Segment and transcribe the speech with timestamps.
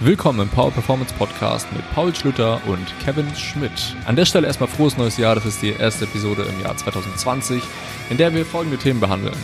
[0.00, 3.96] Willkommen im Power Performance Podcast mit Paul Schlüter und Kevin Schmidt.
[4.04, 5.34] An der Stelle erstmal frohes neues Jahr.
[5.34, 7.62] Das ist die erste Episode im Jahr 2020,
[8.10, 9.36] in der wir folgende Themen behandeln.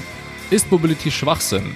[0.51, 1.75] Ist Mobility Schwachsinn?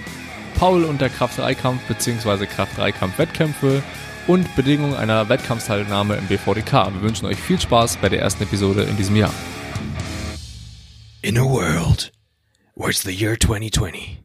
[0.59, 2.45] Paul und der Kraft-3-Kampf bzw.
[2.45, 3.83] Kraft-3-Kampf-Wettkämpfe
[4.27, 6.93] und Bedingungen einer Wettkampfteilnahme im BVDK.
[6.93, 9.33] Wir wünschen euch viel Spaß bei der ersten Episode in diesem Jahr.
[11.23, 12.13] In a world
[12.75, 14.19] where it's the year 2020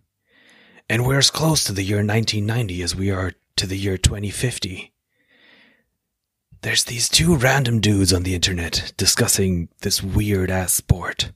[0.89, 4.91] and we're as close to the year 1990 as we are to the year 2050.
[6.61, 11.31] There's these two random dudes on the internet discussing this weird ass sport.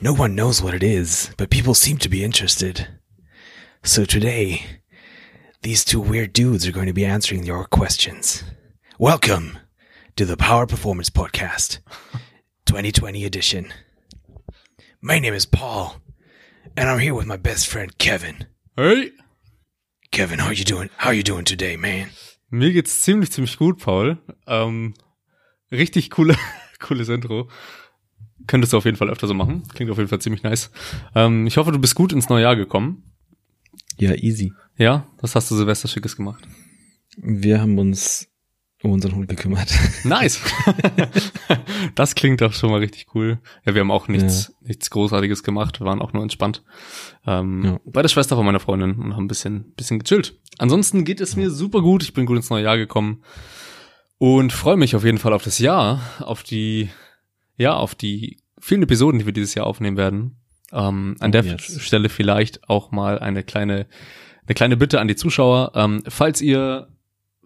[0.00, 2.88] No one knows what it is, but people seem to be interested.
[3.82, 4.64] So today,
[5.62, 8.44] these two weird dudes are going to be answering your questions.
[8.98, 9.58] Welcome
[10.16, 11.78] to the Power Performance Podcast,
[12.66, 13.72] 2020 edition.
[15.00, 15.96] My name is Paul,
[16.76, 18.46] and I'm here with my best friend Kevin.
[18.76, 19.12] Hey!
[20.12, 20.90] Kevin, how you doing?
[20.98, 22.06] How you doing today, man?
[22.50, 24.18] Mir geht's ziemlich, ziemlich gut, Paul.
[24.46, 24.94] Ähm,
[25.70, 26.34] richtig coole,
[26.80, 27.48] cooles Intro.
[28.48, 29.62] Könntest du auf jeden Fall öfter so machen.
[29.72, 30.72] Klingt auf jeden Fall ziemlich nice.
[31.14, 33.04] Ähm, ich hoffe, du bist gut ins neue Jahr gekommen.
[33.98, 34.52] Ja, easy.
[34.76, 36.42] Ja, was hast du Silvester Schickes gemacht?
[37.16, 38.29] Wir haben uns
[38.82, 39.72] um unseren Hund gekümmert.
[40.04, 40.40] Nice.
[41.94, 43.38] das klingt doch schon mal richtig cool.
[43.66, 44.68] Ja, wir haben auch nichts, ja.
[44.68, 45.80] nichts Großartiges gemacht.
[45.80, 46.62] Wir waren auch nur entspannt.
[47.26, 47.80] Ähm, ja.
[47.84, 50.38] Bei der Schwester von meiner Freundin und haben ein bisschen, bisschen gechillt.
[50.58, 52.02] Ansonsten geht es mir super gut.
[52.02, 53.22] Ich bin gut ins neue Jahr gekommen
[54.18, 56.88] und freue mich auf jeden Fall auf das Jahr, auf die,
[57.56, 60.36] ja, auf die vielen Episoden, die wir dieses Jahr aufnehmen werden.
[60.72, 61.82] Ähm, an oh, der yes.
[61.82, 63.86] Stelle vielleicht auch mal eine kleine,
[64.46, 65.72] eine kleine Bitte an die Zuschauer.
[65.74, 66.88] Ähm, falls ihr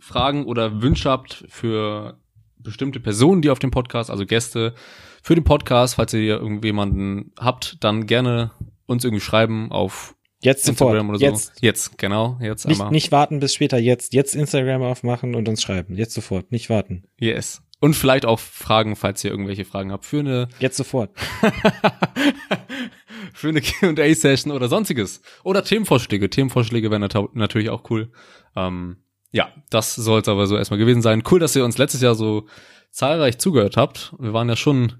[0.04, 2.18] Fragen oder Wünsche habt für
[2.58, 4.74] bestimmte Personen, die auf dem Podcast, also Gäste
[5.22, 8.50] für den Podcast, falls ihr irgendjemanden habt, dann gerne
[8.86, 11.08] uns irgendwie schreiben auf Jetzt Instagram sofort.
[11.08, 11.24] oder so.
[11.24, 12.36] Jetzt, jetzt genau.
[12.42, 12.92] Jetzt nicht, einmal.
[12.92, 13.78] nicht warten bis später.
[13.78, 15.96] Jetzt, jetzt Instagram aufmachen und uns schreiben.
[15.96, 16.52] Jetzt sofort.
[16.52, 17.04] Nicht warten.
[17.18, 17.62] Yes.
[17.80, 20.48] Und vielleicht auch Fragen, falls ihr irgendwelche Fragen habt für eine.
[20.58, 21.12] Jetzt sofort.
[23.32, 25.22] für eine Q&A-Session oder sonstiges.
[25.44, 26.28] Oder Themenvorschläge.
[26.28, 28.12] Themenvorschläge wären natürlich auch cool.
[28.54, 28.98] Ähm,
[29.34, 31.24] ja, das soll es aber so erstmal gewesen sein.
[31.28, 32.46] Cool, dass ihr uns letztes Jahr so
[32.92, 34.14] zahlreich zugehört habt.
[34.20, 34.92] Wir waren ja schon,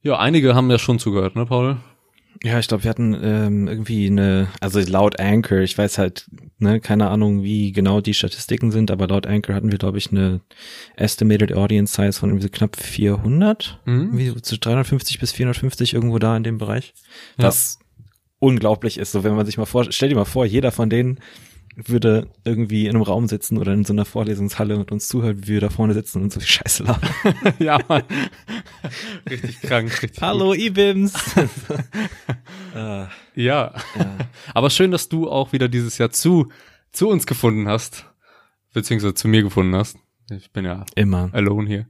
[0.00, 1.76] ja, einige haben ja schon zugehört, ne, Paul?
[2.42, 6.26] Ja, ich glaube, wir hatten ähm, irgendwie eine, also laut Anchor, ich weiß halt,
[6.58, 10.10] ne, keine Ahnung, wie genau die Statistiken sind, aber laut Anchor hatten wir, glaube ich,
[10.10, 10.40] eine
[10.96, 14.16] Estimated Audience Size von irgendwie knapp 400, mhm.
[14.16, 16.94] wie zu 350 bis 450 irgendwo da in dem Bereich.
[17.36, 17.48] Ja.
[17.48, 17.78] Was
[18.38, 21.20] unglaublich ist, so wenn man sich mal vor, stell dir mal vor, jeder von denen
[21.88, 25.54] würde irgendwie in einem Raum sitzen oder in so einer Vorlesungshalle und uns zuhört, wie
[25.54, 27.08] wir da vorne sitzen und so viel Scheiße lachen.
[27.58, 28.02] ja, Mann.
[29.28, 30.20] Richtig krank, richtig.
[30.20, 31.14] Hallo, Ibims.
[31.36, 31.46] uh,
[32.74, 33.06] ja.
[33.34, 33.72] ja.
[34.54, 36.50] Aber schön, dass du auch wieder dieses Jahr zu,
[36.92, 38.06] zu uns gefunden hast.
[38.72, 39.98] Beziehungsweise zu mir gefunden hast.
[40.30, 41.86] Ich bin ja immer alone hier.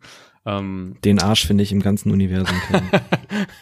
[0.47, 2.57] Ähm, Den Arsch finde ich im ganzen Universum.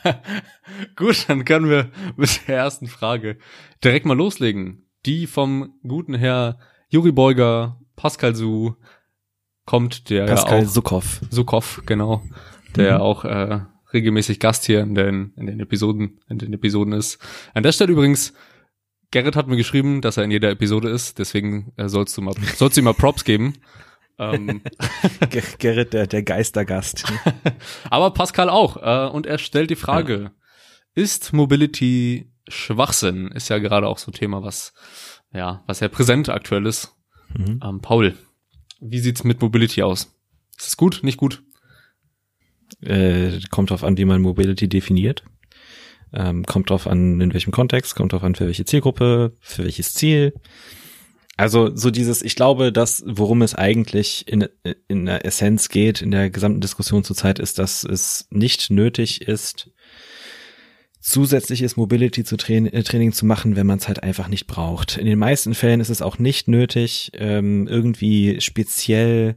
[0.97, 3.39] Gut, dann können wir mit der ersten Frage
[3.83, 6.59] direkt mal loslegen die vom guten Herr
[6.91, 8.75] Juri Beuger, Pascal Su
[9.65, 11.21] kommt, der Pascal auch, Sukow.
[11.31, 12.23] Sukow, genau,
[12.77, 13.01] der mhm.
[13.01, 13.61] auch äh,
[13.95, 17.19] regelmäßig Gast hier in den, in den Episoden, in den Episoden ist.
[17.55, 18.35] An der Stelle übrigens,
[19.11, 22.35] Gerrit hat mir geschrieben, dass er in jeder Episode ist, deswegen äh, sollst du mal,
[22.57, 23.55] sollst du ihm mal Props geben.
[24.19, 24.61] ähm.
[25.59, 27.05] Gerrit, der, der Geistergast.
[27.91, 30.31] Aber Pascal auch, äh, und er stellt die Frage, ja.
[30.95, 34.73] ist Mobility Schwachsinn ist ja gerade auch so ein Thema, was
[35.33, 36.95] ja, was ja präsent aktuell ist.
[37.37, 37.61] Mhm.
[37.63, 38.15] Ähm, Paul,
[38.81, 40.15] wie sieht's mit Mobility aus?
[40.57, 41.43] Ist es gut, nicht gut?
[42.81, 45.25] Äh, kommt drauf an, wie man Mobility definiert.
[46.13, 49.93] Ähm, kommt drauf an, in welchem Kontext, kommt drauf an, für welche Zielgruppe, für welches
[49.93, 50.33] Ziel.
[51.37, 54.49] Also so dieses, ich glaube, dass worum es eigentlich in,
[54.89, 59.71] in der Essenz geht, in der gesamten Diskussion zurzeit, ist, dass es nicht nötig ist,
[61.09, 64.97] zusätzliches Mobility zu Tra äh, Training zu machen, wenn man es halt einfach nicht braucht.
[64.97, 69.37] In den meisten Fällen ist es auch nicht nötig, ähm, irgendwie speziell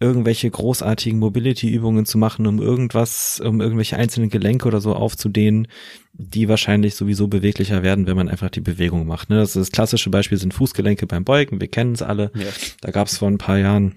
[0.00, 5.68] irgendwelche großartigen Mobility-Übungen zu machen, um irgendwas, um irgendwelche einzelnen Gelenke oder so aufzudehnen,
[6.12, 9.30] die wahrscheinlich sowieso beweglicher werden, wenn man einfach die Bewegung macht.
[9.30, 9.36] Ne?
[9.36, 12.32] Das, das klassische Beispiel sind Fußgelenke beim Beugen, wir kennen es alle.
[12.34, 12.50] Ja.
[12.80, 13.94] Da gab es vor ein paar Jahren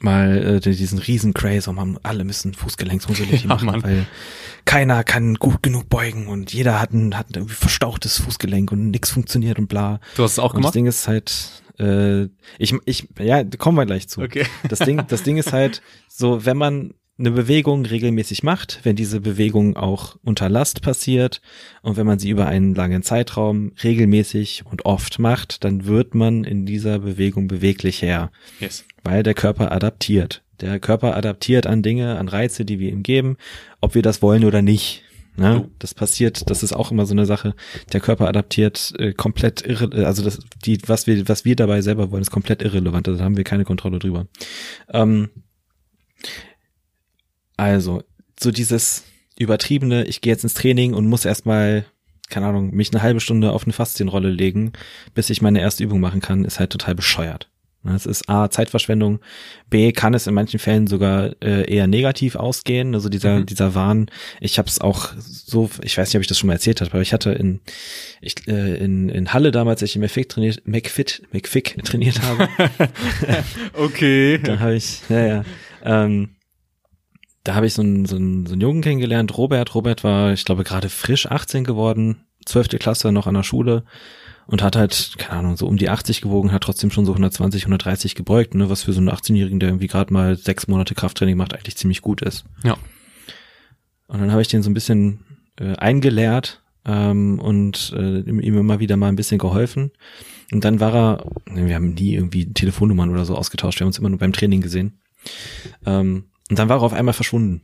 [0.00, 3.82] mal äh, diesen riesen Craze, und man, alle müssen Fußgelenksmobility ja, machen, Mann.
[3.82, 4.06] weil
[4.64, 9.10] keiner kann gut genug beugen und jeder hat ein, hat ein verstauchtes Fußgelenk und nichts
[9.10, 10.00] funktioniert und bla.
[10.16, 10.66] Du hast es auch und gemacht?
[10.66, 12.24] Das Ding ist halt, äh,
[12.58, 14.20] ich, ich, ja, kommen wir gleich zu.
[14.20, 14.46] Okay.
[14.68, 19.20] Das Ding, das Ding ist halt so, wenn man eine Bewegung regelmäßig macht, wenn diese
[19.20, 21.42] Bewegung auch unter Last passiert
[21.82, 26.44] und wenn man sie über einen langen Zeitraum regelmäßig und oft macht, dann wird man
[26.44, 28.84] in dieser Bewegung beweglicher, yes.
[29.04, 30.42] Weil der Körper adaptiert.
[30.60, 33.36] Der Körper adaptiert an Dinge, an Reize, die wir ihm geben,
[33.80, 35.02] ob wir das wollen oder nicht.
[35.36, 35.64] Ne?
[35.64, 35.70] Oh.
[35.78, 37.54] Das passiert, das ist auch immer so eine Sache.
[37.92, 42.10] Der Körper adaptiert äh, komplett irre, also das, die, was wir, was wir dabei selber
[42.10, 43.06] wollen, ist komplett irrelevant.
[43.06, 44.26] Da haben wir keine Kontrolle drüber.
[44.92, 45.30] Ähm,
[47.56, 48.02] also,
[48.38, 49.04] so dieses
[49.38, 51.86] übertriebene, ich gehe jetzt ins Training und muss erstmal,
[52.28, 54.72] keine Ahnung, mich eine halbe Stunde auf eine Faszienrolle legen,
[55.14, 57.50] bis ich meine erste Übung machen kann, ist halt total bescheuert.
[57.82, 59.20] Ne, es ist A, Zeitverschwendung,
[59.70, 63.46] B, kann es in manchen Fällen sogar äh, eher negativ ausgehen, also dieser, mhm.
[63.46, 64.10] dieser Wahn.
[64.38, 66.90] Ich habe es auch so, ich weiß nicht, ob ich das schon mal erzählt habe,
[66.90, 67.60] aber ich hatte in,
[68.20, 72.48] ich, äh, in, in Halle damals, als ich McFit trainiert, McFit, McFit trainiert habe.
[73.72, 74.38] okay.
[74.42, 75.44] da habe ich, ja, ja,
[75.82, 76.36] ähm,
[77.44, 79.74] da habe ich so einen, so, einen, so einen Jungen kennengelernt, Robert.
[79.74, 83.84] Robert war, ich glaube, gerade frisch 18 geworden, zwölfte Klasse noch an der Schule
[84.46, 87.62] und hat halt, keine Ahnung, so um die 80 gewogen, hat trotzdem schon so 120,
[87.62, 91.36] 130 gebeugt, ne, was für so einen 18-Jährigen, der irgendwie gerade mal sechs Monate Krafttraining
[91.36, 92.44] macht, eigentlich ziemlich gut ist.
[92.64, 92.76] Ja.
[94.08, 95.20] Und dann habe ich den so ein bisschen
[95.58, 99.92] äh, eingelehrt ähm, und äh, ihm immer wieder mal ein bisschen geholfen.
[100.52, 103.90] Und dann war er, ne, wir haben nie irgendwie Telefonnummern oder so ausgetauscht, wir haben
[103.90, 105.00] uns immer nur beim Training gesehen.
[105.86, 107.62] Ähm, und dann war er auf einmal verschwunden.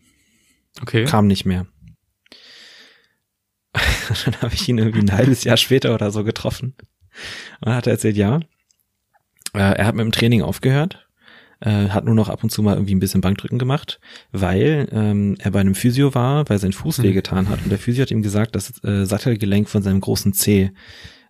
[0.81, 1.05] Okay.
[1.05, 1.67] Kam nicht mehr.
[4.25, 6.75] dann habe ich ihn irgendwie ein halbes Jahr später oder so getroffen.
[7.61, 8.41] Und hat er erzählt, ja,
[9.55, 11.07] äh, er hat mit dem Training aufgehört,
[11.61, 14.01] äh, hat nur noch ab und zu mal irgendwie ein bisschen Bankdrücken gemacht,
[14.33, 17.03] weil ähm, er bei einem Physio war, weil sein Fuß mhm.
[17.05, 17.63] wehgetan hat.
[17.63, 20.73] Und der Physio hat ihm gesagt, das äh, Sattelgelenk von seinem großen C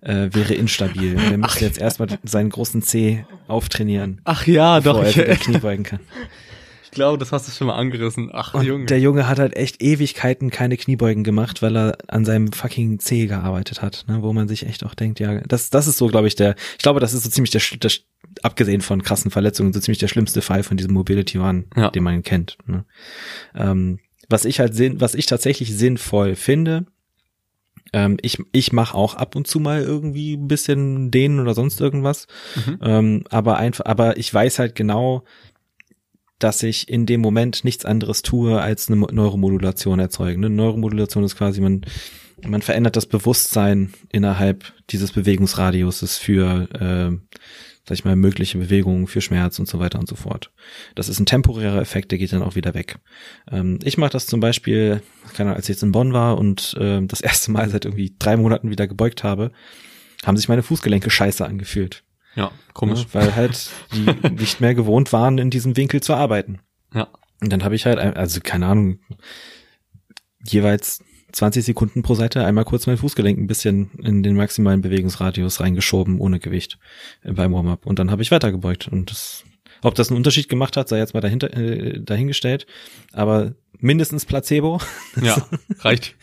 [0.00, 1.16] äh, wäre instabil.
[1.16, 4.20] Er müsste jetzt erstmal seinen großen C auftrainieren.
[4.24, 5.02] Ach ja, doch.
[5.02, 6.00] Er ich, Knie beugen kann
[6.96, 8.30] glaube, das hast du schon mal angerissen.
[8.32, 8.86] Ach, und Junge.
[8.86, 13.26] Der Junge hat halt echt Ewigkeiten keine Kniebeugen gemacht, weil er an seinem fucking C
[13.26, 16.26] gearbeitet hat, ne, wo man sich echt auch denkt, ja, das, das ist so, glaube
[16.26, 17.92] ich, der, ich glaube, das ist so ziemlich der, der
[18.42, 21.90] abgesehen von krassen Verletzungen, so ziemlich der schlimmste Fall von diesem Mobility One, ja.
[21.90, 22.58] den man kennt.
[22.66, 22.84] Ne.
[23.54, 26.86] Ähm, was ich halt sinn, was ich tatsächlich sinnvoll finde,
[27.92, 31.80] ähm, ich ich mache auch ab und zu mal irgendwie ein bisschen dehnen oder sonst
[31.80, 32.26] irgendwas,
[32.66, 32.78] mhm.
[32.82, 35.22] ähm, aber einfach, aber ich weiß halt genau,
[36.38, 40.44] dass ich in dem Moment nichts anderes tue, als eine Neuromodulation erzeugen.
[40.44, 41.82] Eine Neuromodulation ist quasi, man,
[42.46, 47.38] man verändert das Bewusstsein innerhalb dieses Bewegungsradiuses für, äh,
[47.88, 50.50] sag ich mal, mögliche Bewegungen, für Schmerz und so weiter und so fort.
[50.94, 52.98] Das ist ein temporärer Effekt, der geht dann auch wieder weg.
[53.50, 55.00] Ähm, ich mache das zum Beispiel,
[55.34, 58.14] keine Ahnung, als ich jetzt in Bonn war und äh, das erste Mal seit irgendwie
[58.18, 59.52] drei Monaten wieder gebeugt habe,
[60.24, 62.02] haben sich meine Fußgelenke scheiße angefühlt.
[62.36, 63.06] Ja, komisch.
[63.12, 66.60] Ja, weil halt die nicht mehr gewohnt waren, in diesem Winkel zu arbeiten.
[66.94, 67.08] Ja.
[67.40, 68.98] Und dann habe ich halt, also keine Ahnung,
[70.44, 71.02] jeweils
[71.32, 76.20] 20 Sekunden pro Seite einmal kurz mein Fußgelenk ein bisschen in den maximalen Bewegungsradius reingeschoben,
[76.20, 76.78] ohne Gewicht
[77.22, 77.86] äh, beim Warm-up.
[77.86, 78.88] Und dann habe ich weitergebeugt.
[78.88, 79.44] Und das,
[79.82, 82.66] ob das einen Unterschied gemacht hat, sei jetzt mal dahinter, äh, dahingestellt.
[83.12, 84.80] Aber mindestens Placebo.
[85.22, 85.46] Ja,
[85.78, 86.14] reicht.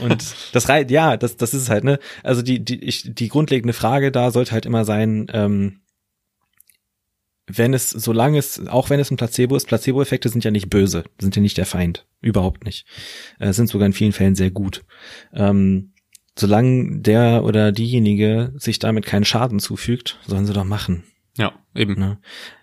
[0.00, 1.98] Und das reicht, ja, das, das ist es halt, ne?
[2.22, 5.80] Also die, die, ich, die grundlegende Frage da sollte halt immer sein, ähm,
[7.48, 11.04] wenn es, solange es, auch wenn es ein Placebo ist, Placebo-Effekte sind ja nicht böse,
[11.20, 12.06] sind ja nicht der Feind.
[12.20, 12.86] Überhaupt nicht.
[13.38, 14.84] Äh, sind sogar in vielen Fällen sehr gut.
[15.32, 15.92] Ähm,
[16.38, 21.04] solange der oder diejenige sich damit keinen Schaden zufügt, sollen sie doch machen.
[21.36, 21.98] Ja, eben.
[21.98, 22.18] Ne?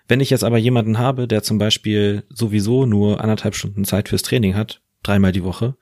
[0.08, 4.22] Wenn ich jetzt aber jemanden habe, der zum Beispiel sowieso nur anderthalb Stunden Zeit fürs
[4.22, 5.76] Training hat, dreimal die Woche,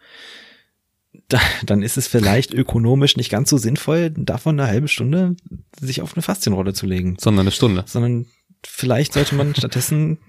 [1.27, 5.35] da, dann ist es vielleicht ökonomisch nicht ganz so sinnvoll, davon eine halbe Stunde
[5.79, 7.17] sich auf eine Faszienrolle zu legen.
[7.19, 7.83] Sondern eine Stunde.
[7.87, 8.27] Sondern
[8.63, 10.19] vielleicht sollte man stattdessen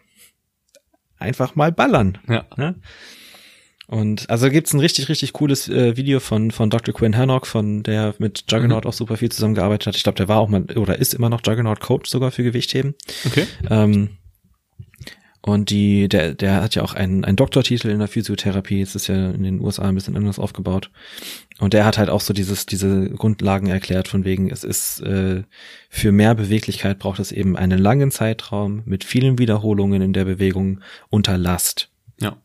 [1.19, 2.19] einfach mal ballern.
[2.29, 2.47] Ja.
[2.57, 2.81] Ne?
[3.93, 6.95] Und also gibt's ein richtig, richtig cooles äh, Video von, von Dr.
[6.95, 8.89] Quinn Hannock, von der mit Juggernaut mhm.
[8.89, 9.97] auch super viel zusammengearbeitet hat.
[9.97, 12.95] Ich glaube, der war auch mal oder ist immer noch Juggernaut Coach sogar für Gewichtheben.
[13.27, 13.47] Okay.
[13.69, 14.17] Ähm,
[15.43, 18.81] und die, der, der hat ja auch einen, einen Doktortitel in der Physiotherapie.
[18.81, 20.91] Es ist ja in den USA ein bisschen anders aufgebaut.
[21.59, 25.43] Und der hat halt auch so dieses, diese Grundlagen erklärt, von wegen, es ist äh,
[25.91, 30.81] für mehr Beweglichkeit braucht es eben einen langen Zeitraum mit vielen Wiederholungen in der Bewegung
[31.11, 31.92] unter Last.
[32.23, 32.37] Ja.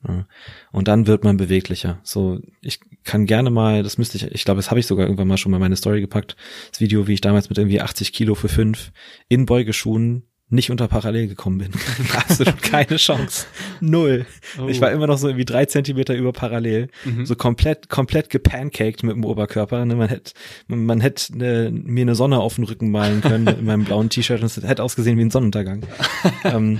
[0.71, 1.99] Und dann wird man beweglicher.
[2.03, 5.27] So, ich kann gerne mal, das müsste ich, ich glaube, das habe ich sogar irgendwann
[5.27, 6.35] mal schon mal meine Story gepackt,
[6.71, 8.91] das Video, wie ich damals mit irgendwie 80 Kilo für fünf
[9.29, 11.71] in Beugeschuhen nicht unter Parallel gekommen bin.
[12.15, 13.47] Absolut keine Chance.
[13.81, 14.25] Null.
[14.57, 14.67] Oh.
[14.69, 16.87] Ich war immer noch so irgendwie drei Zentimeter über Parallel.
[17.03, 17.25] Mhm.
[17.25, 19.83] So komplett, komplett gepancaked mit dem Oberkörper.
[19.83, 20.31] Ne, man hätte,
[20.67, 24.39] man hätte äh, mir eine Sonne auf den Rücken malen können in meinem blauen T-Shirt
[24.39, 25.85] und es hätte ausgesehen wie ein Sonnenuntergang.
[26.45, 26.79] ähm,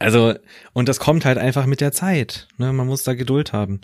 [0.00, 0.34] Also,
[0.72, 2.48] und das kommt halt einfach mit der Zeit.
[2.56, 2.72] Ne?
[2.72, 3.82] Man muss da Geduld haben.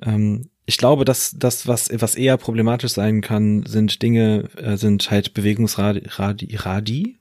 [0.00, 5.10] Ähm, ich glaube, dass das, was, was eher problematisch sein kann, sind Dinge, äh, sind
[5.10, 7.16] halt Bewegungsradi, Radi, Radi?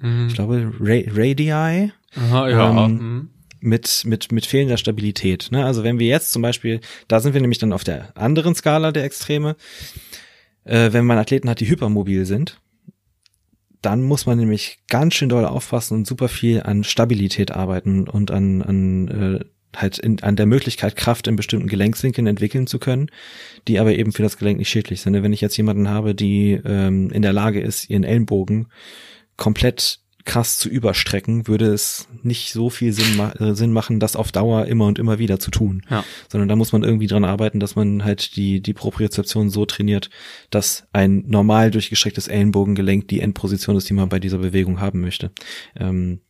[0.00, 0.28] Mhm.
[0.28, 1.92] Ich glaube, Ra Radii.
[2.16, 2.70] Aha, ja.
[2.70, 3.30] Ähm, mhm.
[3.60, 5.48] mit, mit, mit fehlender Stabilität.
[5.50, 5.64] Ne?
[5.64, 8.90] Also wenn wir jetzt zum Beispiel, da sind wir nämlich dann auf der anderen Skala
[8.90, 9.56] der Extreme,
[10.64, 12.59] äh, wenn man Athleten hat, die hypermobil sind,
[13.82, 18.30] dann muss man nämlich ganz schön doll aufpassen und super viel an Stabilität arbeiten und
[18.30, 19.44] an, an äh,
[19.76, 23.10] halt in, an der Möglichkeit, Kraft in bestimmten Gelenkswinkeln entwickeln zu können,
[23.68, 25.14] die aber eben für das Gelenk nicht schädlich sind.
[25.22, 28.68] Wenn ich jetzt jemanden habe, die ähm, in der Lage ist, ihren Ellenbogen
[29.36, 34.16] komplett krass zu überstrecken, würde es nicht so viel Sinn, ma äh, Sinn machen, das
[34.16, 35.82] auf Dauer immer und immer wieder zu tun.
[35.90, 36.04] Ja.
[36.28, 40.10] Sondern da muss man irgendwie dran arbeiten, dass man halt die, die Propriozeption so trainiert,
[40.50, 45.30] dass ein normal durchgestrecktes Ellenbogengelenk die Endposition ist, die man bei dieser Bewegung haben möchte.
[45.76, 46.20] Ähm,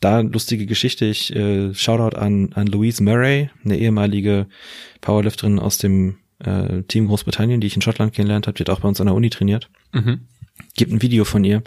[0.00, 4.46] da lustige Geschichte, ich äh, Shoutout an, an Louise Murray, eine ehemalige
[5.00, 8.80] Powerlifterin aus dem äh, Team Großbritannien, die ich in Schottland kennengelernt habe, die hat auch
[8.80, 9.70] bei uns an der Uni trainiert.
[9.92, 10.20] Mhm.
[10.76, 11.62] Gibt ein Video von ihr,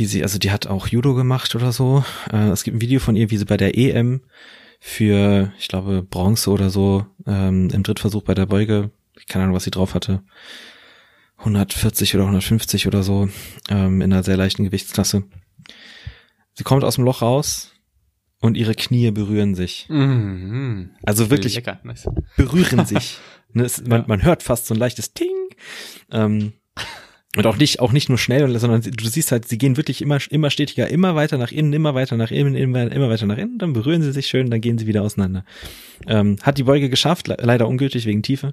[0.00, 2.04] wie sie, also die hat auch Judo gemacht oder so.
[2.32, 4.22] Äh, es gibt ein Video von ihr, wie sie bei der EM
[4.80, 8.90] für, ich glaube, Bronze oder so, ähm, im Drittversuch bei der Beuge,
[9.28, 10.22] keine Ahnung, was sie drauf hatte,
[11.36, 13.28] 140 oder 150 oder so,
[13.68, 15.24] ähm, in einer sehr leichten Gewichtsklasse.
[16.54, 17.72] Sie kommt aus dem Loch raus
[18.40, 19.86] und ihre Knie berühren sich.
[19.90, 20.90] Mhm.
[21.04, 21.78] Also wirklich lecker.
[21.84, 22.08] Nice.
[22.36, 23.18] berühren sich.
[23.52, 24.04] Ne, es, man, ja.
[24.06, 25.34] man hört fast so ein leichtes Ting.
[26.12, 26.52] Ähm,
[27.36, 30.18] und auch nicht, auch nicht nur schnell, sondern du siehst halt, sie gehen wirklich immer,
[30.30, 33.58] immer stetiger, immer weiter nach innen, immer weiter nach innen, immer, immer weiter nach innen,
[33.58, 35.44] dann berühren sie sich schön, dann gehen sie wieder auseinander.
[36.08, 38.52] Ähm, hat die Beuge geschafft, le leider ungültig wegen Tiefe,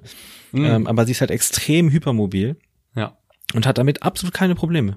[0.52, 0.64] mhm.
[0.64, 2.56] ähm, aber sie ist halt extrem hypermobil.
[2.94, 3.18] Ja.
[3.52, 4.96] Und hat damit absolut keine Probleme.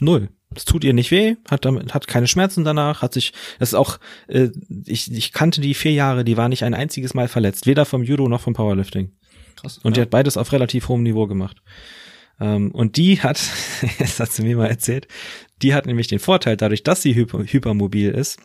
[0.00, 0.30] Null.
[0.50, 3.74] Das tut ihr nicht weh, hat damit, hat keine Schmerzen danach, hat sich, das ist
[3.74, 4.48] auch, äh,
[4.86, 8.02] ich, ich kannte die vier Jahre, die war nicht ein einziges Mal verletzt, weder vom
[8.02, 9.12] Judo noch vom Powerlifting.
[9.56, 9.78] Krass.
[9.78, 9.94] Und ja.
[9.94, 11.62] die hat beides auf relativ hohem Niveau gemacht.
[12.40, 13.40] Ähm, und die hat,
[13.98, 15.08] das hat sie mir mal erzählt,
[15.62, 18.40] die hat nämlich den Vorteil, dadurch, dass sie hyper, hypermobil ist,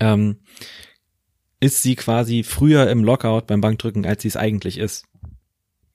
[0.00, 0.38] ähm,
[1.60, 5.06] ist sie quasi früher im Lockout beim Bankdrücken, als sie es eigentlich ist.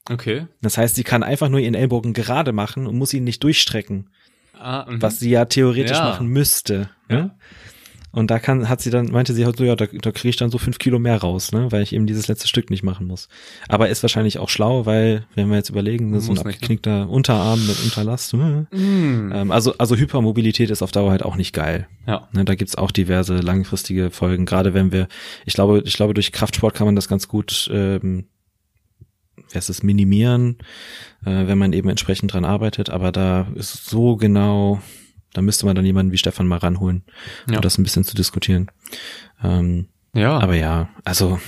[0.10, 0.48] Okay.
[0.62, 4.10] Das heißt, sie kann einfach nur ihren Ellbogen gerade machen und muss ihn nicht durchstrecken.
[4.53, 6.03] Ah, was sie ja theoretisch ja.
[6.03, 6.89] machen müsste.
[7.08, 7.17] Ne?
[7.17, 7.38] Ja.
[8.11, 10.35] Und da kann, hat sie dann, meinte sie halt so, ja, da, da kriege ich
[10.35, 13.05] dann so fünf Kilo mehr raus, ne, weil ich eben dieses letzte Stück nicht machen
[13.05, 13.29] muss.
[13.67, 16.41] Aber ist wahrscheinlich auch schlau, weil, wenn wir jetzt überlegen, ist so ein ne?
[16.41, 18.33] abgeknickter Unterarm mit Unterlast.
[18.33, 18.67] Ne?
[18.71, 19.31] Mm.
[19.31, 21.87] Ähm, also, also Hypermobilität ist auf Dauer halt auch nicht geil.
[22.07, 22.27] Ja.
[22.31, 25.07] Ne, da gibt's auch diverse langfristige Folgen, gerade wenn wir,
[25.45, 28.25] ich glaube, ich glaube, durch Kraftsport kann man das ganz gut ähm,
[29.53, 30.57] es ist minimieren,
[31.25, 34.81] äh, wenn man eben entsprechend dran arbeitet, aber da ist so genau,
[35.33, 37.03] da müsste man dann jemanden wie Stefan mal ranholen,
[37.50, 37.57] ja.
[37.57, 38.69] um das ein bisschen zu diskutieren.
[39.43, 40.39] Ähm, ja.
[40.39, 41.39] Aber ja, also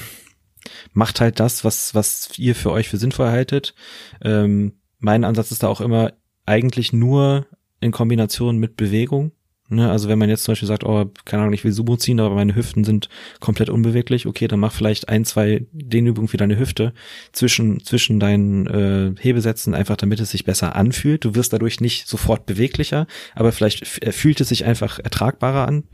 [0.93, 3.73] macht halt das, was, was ihr für euch für sinnvoll haltet.
[4.21, 6.13] Ähm, mein Ansatz ist da auch immer
[6.45, 7.47] eigentlich nur
[7.79, 9.31] in Kombination mit Bewegung.
[9.73, 12.19] Ne, also wenn man jetzt zum Beispiel sagt, oh, keine Ahnung, ich will Sumo ziehen,
[12.19, 13.07] aber meine Hüften sind
[13.39, 16.93] komplett unbeweglich, okay, dann mach vielleicht ein, zwei Dehnübungen für deine Hüfte
[17.31, 21.23] zwischen, zwischen deinen äh, Hebesätzen, einfach damit es sich besser anfühlt.
[21.23, 25.85] Du wirst dadurch nicht sofort beweglicher, aber vielleicht fühlt es sich einfach ertragbarer an.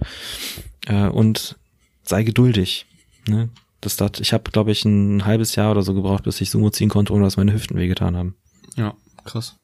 [0.88, 1.56] Äh, und
[2.02, 2.88] sei geduldig.
[3.28, 3.50] Ne?
[3.82, 6.72] Das, das, ich habe, glaube ich, ein halbes Jahr oder so gebraucht, bis ich Sumo
[6.72, 8.36] ziehen konnte, ohne dass meine Hüften wehgetan haben.
[8.76, 9.60] Ja, krass.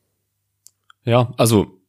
[1.03, 1.79] Ja, also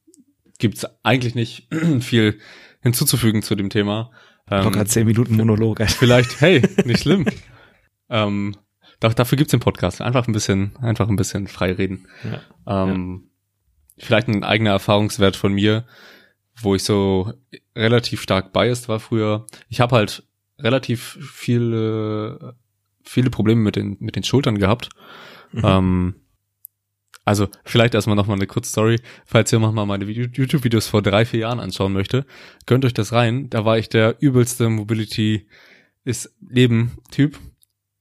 [0.64, 1.68] gibt's eigentlich nicht
[2.00, 2.38] viel
[2.80, 4.10] hinzuzufügen zu dem Thema.
[4.50, 5.78] Ähm, Locker zehn Minuten Monolog.
[5.90, 7.26] Vielleicht, hey, nicht schlimm.
[8.08, 8.56] ähm,
[8.98, 10.00] doch, dafür gibt's den Podcast.
[10.00, 12.08] Einfach ein bisschen, einfach ein bisschen frei reden.
[12.24, 12.84] Ja.
[12.84, 13.24] Ähm,
[13.98, 14.06] ja.
[14.06, 15.84] Vielleicht ein eigener Erfahrungswert von mir,
[16.62, 17.34] wo ich so
[17.76, 19.46] relativ stark biased war früher.
[19.68, 20.26] Ich habe halt
[20.58, 22.56] relativ viele,
[23.02, 24.88] viele Probleme mit den, mit den Schultern gehabt.
[25.52, 25.62] Mhm.
[25.62, 26.14] Ähm,
[27.24, 29.00] also vielleicht erstmal nochmal eine kurze Story.
[29.24, 32.26] Falls ihr nochmal meine YouTube-Videos vor drei, vier Jahren anschauen möchte,
[32.66, 33.48] gönnt euch das rein.
[33.50, 35.46] Da war ich der übelste Mobility
[36.04, 37.38] ist Leben-Typ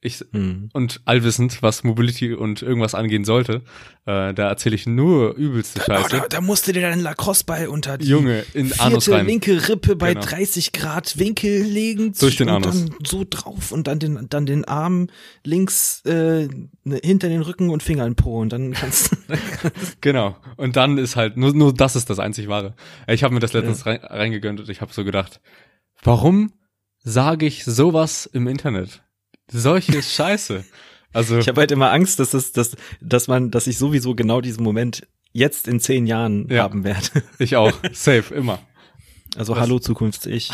[0.03, 0.69] ich mhm.
[0.73, 3.61] und allwissend, was Mobility und irgendwas angehen sollte.
[4.05, 6.09] Äh, da erzähle ich nur übelste Scheiße.
[6.09, 9.25] Da, da, da musste dir deinen Lacrosse-Ball unter die Junge, in vierte Anus rein.
[9.25, 10.25] linke Rippe bei genau.
[10.25, 12.13] 30 Grad Winkel legen.
[12.19, 12.85] Durch den und Anus.
[12.85, 15.07] dann so drauf und dann den, dann den Arm
[15.45, 16.47] links äh,
[16.83, 19.15] ne, hinter den Rücken und Finger in Po und dann kannst du.
[20.01, 20.35] genau.
[20.57, 22.75] Und dann ist halt, nur, nur das ist das einzig Wahre.
[23.07, 23.93] Ich habe mir das letztens ja.
[23.93, 25.39] rein, reingegönnt und ich habe so gedacht,
[26.01, 26.51] warum
[27.03, 29.01] sage ich sowas im Internet?
[29.51, 30.63] Solche Scheiße.
[31.13, 34.41] Also ich habe halt immer Angst, dass es, dass, dass man, dass ich sowieso genau
[34.41, 37.23] diesen Moment jetzt in zehn Jahren ja, haben werde.
[37.39, 37.71] Ich auch.
[37.93, 38.59] Safe, immer.
[39.35, 39.61] Also Was?
[39.61, 40.51] hallo Zukunfts-Ich.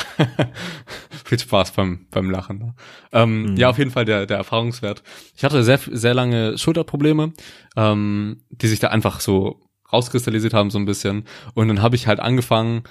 [1.26, 2.60] Viel Spaß beim, beim Lachen.
[2.60, 2.76] Ne?
[3.12, 3.58] Ähm, mhm.
[3.58, 5.04] Ja, auf jeden Fall der, der Erfahrungswert.
[5.36, 7.34] Ich hatte sehr, sehr lange Schulterprobleme,
[7.76, 11.26] ähm, die sich da einfach so rauskristallisiert haben so ein bisschen.
[11.56, 12.84] Und dann habe ich halt angefangen,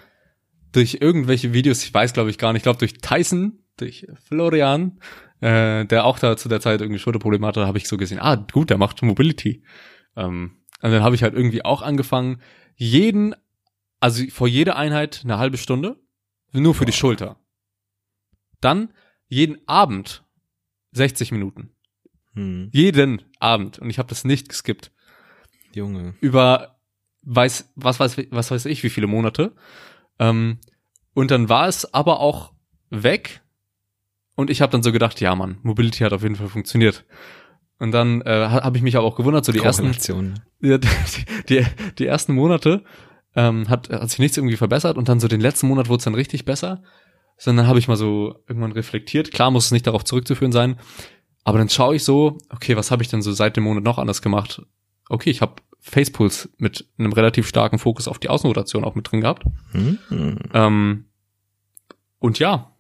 [0.73, 5.00] durch irgendwelche Videos, ich weiß glaube ich gar nicht, ich glaube durch Tyson, durch Florian,
[5.40, 8.37] äh, der auch da zu der Zeit irgendwie Schulterprobleme hatte, habe ich so gesehen, ah
[8.37, 9.62] gut, der macht Mobility.
[10.16, 12.40] Ähm, und dann habe ich halt irgendwie auch angefangen,
[12.76, 13.35] jeden,
[14.00, 15.97] also vor jeder Einheit eine halbe Stunde,
[16.52, 17.37] nur für die Schulter.
[18.61, 18.92] Dann
[19.28, 20.25] jeden Abend
[20.92, 21.71] 60 Minuten.
[22.35, 22.71] Hm.
[22.73, 23.78] Jeden Abend.
[23.78, 24.92] Und ich habe das nicht geskippt.
[25.75, 26.14] Junge.
[26.21, 26.78] Über
[27.23, 29.54] weiß, was weiß, was weiß ich, wie viele Monate.
[30.18, 30.59] Ähm,
[31.14, 32.52] und dann war es aber auch
[32.90, 33.42] weg.
[34.38, 37.04] Und ich habe dann so gedacht, ja Mann, Mobility hat auf jeden Fall funktioniert.
[37.80, 39.92] Und dann äh, habe ich mich aber auch gewundert, so die ersten,
[40.62, 40.78] die,
[41.49, 41.66] die,
[41.99, 42.85] die ersten Monate
[43.35, 46.04] ähm, hat, hat sich nichts irgendwie verbessert und dann so den letzten Monat wurde es
[46.04, 46.85] dann richtig besser.
[47.37, 49.33] Sondern habe ich mal so irgendwann reflektiert.
[49.33, 50.78] Klar muss es nicht darauf zurückzuführen sein,
[51.42, 53.99] aber dann schaue ich so, okay, was habe ich denn so seit dem Monat noch
[53.99, 54.62] anders gemacht?
[55.09, 59.21] Okay, ich habe Facepuls mit einem relativ starken Fokus auf die Außenrotation auch mit drin
[59.21, 59.42] gehabt.
[59.73, 59.99] Mhm.
[60.54, 61.07] Ähm,
[62.21, 62.77] und ja,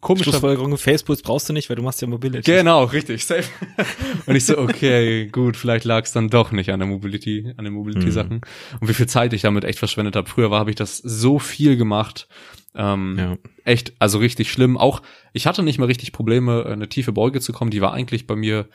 [0.00, 0.24] komisch.
[0.24, 2.50] Schlussfolgerung, Facebook brauchst du nicht, weil du machst ja Mobility.
[2.50, 3.48] Genau, richtig, safe.
[4.26, 7.64] und ich so, okay, gut, vielleicht lag es dann doch nicht an der Mobility, an
[7.64, 8.36] den Mobility-Sachen.
[8.36, 8.78] Mhm.
[8.80, 10.28] Und wie viel Zeit ich damit echt verschwendet habe.
[10.28, 12.28] Früher war, habe ich das so viel gemacht.
[12.74, 13.36] Ähm, ja.
[13.64, 14.76] Echt, also richtig schlimm.
[14.76, 15.02] Auch,
[15.32, 17.70] ich hatte nicht mehr richtig Probleme, eine tiefe Beuge zu kommen.
[17.70, 18.68] Die war eigentlich bei mir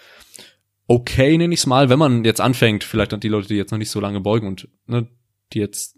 [0.86, 3.78] okay, nenne ich es mal, wenn man jetzt anfängt, vielleicht die Leute, die jetzt noch
[3.78, 5.08] nicht so lange beugen und ne,
[5.54, 5.98] die jetzt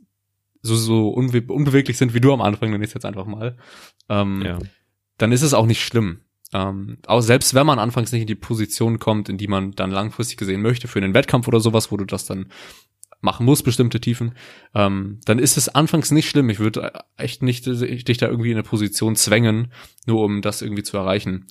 [0.62, 3.58] so, so unbe unbeweglich sind wie du am Anfang, nenne ich jetzt einfach mal.
[4.10, 4.60] Ähm, ja
[5.18, 6.22] dann ist es auch nicht schlimm.
[6.54, 9.92] Ähm, auch selbst wenn man anfangs nicht in die Position kommt, in die man dann
[9.92, 12.48] langfristig gesehen möchte, für einen Wettkampf oder sowas, wo du das dann
[13.22, 14.36] machen musst, bestimmte Tiefen,
[14.74, 16.50] ähm, dann ist es anfangs nicht schlimm.
[16.50, 19.72] Ich würde echt nicht dich da irgendwie in eine Position zwängen,
[20.06, 21.48] nur um das irgendwie zu erreichen.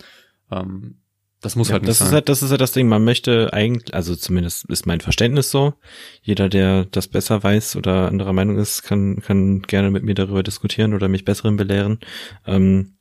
[0.50, 0.98] Ähm,
[1.40, 2.08] das muss ja, halt nicht das sein.
[2.08, 2.88] Ist halt, das ist halt das Ding.
[2.88, 5.74] Man möchte eigentlich, also zumindest ist mein Verständnis so.
[6.22, 10.42] Jeder, der das besser weiß oder anderer Meinung ist, kann, kann gerne mit mir darüber
[10.42, 11.98] diskutieren oder mich besseren belehren.
[12.46, 12.93] Ähm,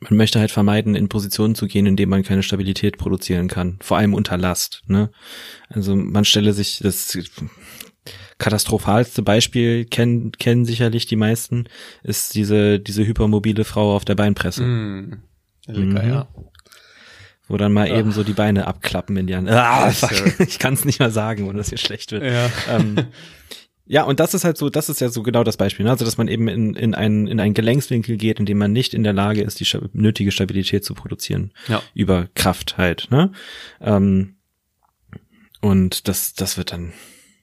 [0.00, 3.78] man möchte halt vermeiden, in Positionen zu gehen, in denen man keine Stabilität produzieren kann.
[3.82, 4.82] Vor allem unter Last.
[4.86, 5.10] Ne?
[5.68, 7.16] Also man stelle sich das
[8.38, 11.66] katastrophalste Beispiel kennen kennen sicherlich die meisten
[12.02, 14.62] ist diese diese hypermobile Frau auf der Beinpresse.
[14.62, 15.22] Mm,
[15.66, 16.08] lecker, mhm.
[16.08, 16.28] ja.
[17.46, 17.98] Wo dann mal Ach.
[17.98, 19.50] eben so die Beine abklappen in die Hand.
[19.50, 20.40] Ah, fuck.
[20.48, 22.22] Ich kann es nicht mal sagen, ohne dass hier schlecht wird.
[22.22, 22.50] Ja.
[22.70, 22.96] Ähm,
[23.90, 25.90] Ja, und das ist halt so, das ist ja so genau das Beispiel, ne?
[25.90, 28.94] also dass man eben in, in, einen, in einen Gelenkswinkel geht, in dem man nicht
[28.94, 31.50] in der Lage ist, die nötige Stabilität zu produzieren.
[31.66, 31.82] Ja.
[31.92, 33.08] Über Kraft halt.
[33.10, 33.32] Ne?
[33.80, 34.36] Ähm,
[35.60, 36.92] und das, das wird dann,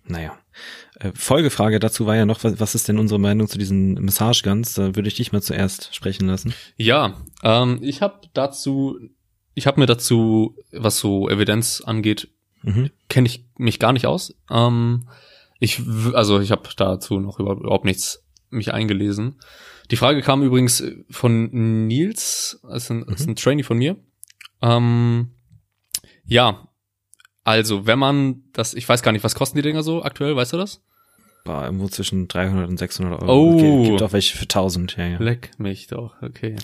[0.06, 0.40] naja.
[1.02, 4.74] Äh, Folgefrage dazu war ja noch, was, was ist denn unsere Meinung zu diesen Massageguns?
[4.74, 6.54] Da würde ich dich mal zuerst sprechen lassen.
[6.78, 8.98] Ja, ähm, ich habe dazu,
[9.54, 12.30] ich habe mir dazu, was so Evidenz angeht,
[12.62, 12.90] mhm.
[13.10, 14.34] kenne ich mich gar nicht aus.
[14.50, 15.10] Ähm,
[15.60, 15.82] ich,
[16.14, 19.40] also ich habe dazu noch überhaupt nichts mich eingelesen.
[19.92, 23.10] Die Frage kam übrigens von Nils, als ein, mhm.
[23.10, 23.98] als ein Trainee von mir.
[24.62, 25.32] Ähm,
[26.26, 26.68] ja,
[27.44, 30.54] also wenn man das, ich weiß gar nicht, was kosten die Dinger so aktuell, weißt
[30.54, 30.84] du das?
[31.48, 33.34] War irgendwo zwischen 300 und 600 Euro.
[33.34, 33.58] Oh.
[33.58, 35.18] Gibt, gibt auch welche für 1000, ja, ja.
[35.20, 36.56] Leck mich doch, okay.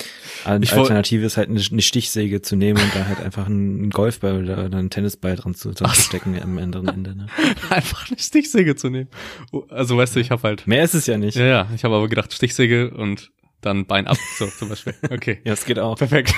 [0.45, 4.43] Eine Alternative ist halt eine, eine, Stichsäge zu nehmen und da halt einfach einen Golfball
[4.43, 7.15] oder einen Tennisball dran zu, dran zu stecken am anderen Ende.
[7.15, 7.27] Ne?
[7.69, 9.09] einfach eine Stichsäge zu nehmen.
[9.51, 10.67] Oh, also weißt du, ich habe halt.
[10.67, 11.35] Mehr ist es ja nicht.
[11.35, 11.67] Ja, ja.
[11.75, 13.31] Ich habe aber gedacht, Stichsäge und
[13.65, 14.93] dann Bein ab, so zum Beispiel.
[15.09, 15.41] Okay.
[15.43, 15.97] ja, es geht auch.
[15.97, 16.33] Perfekt.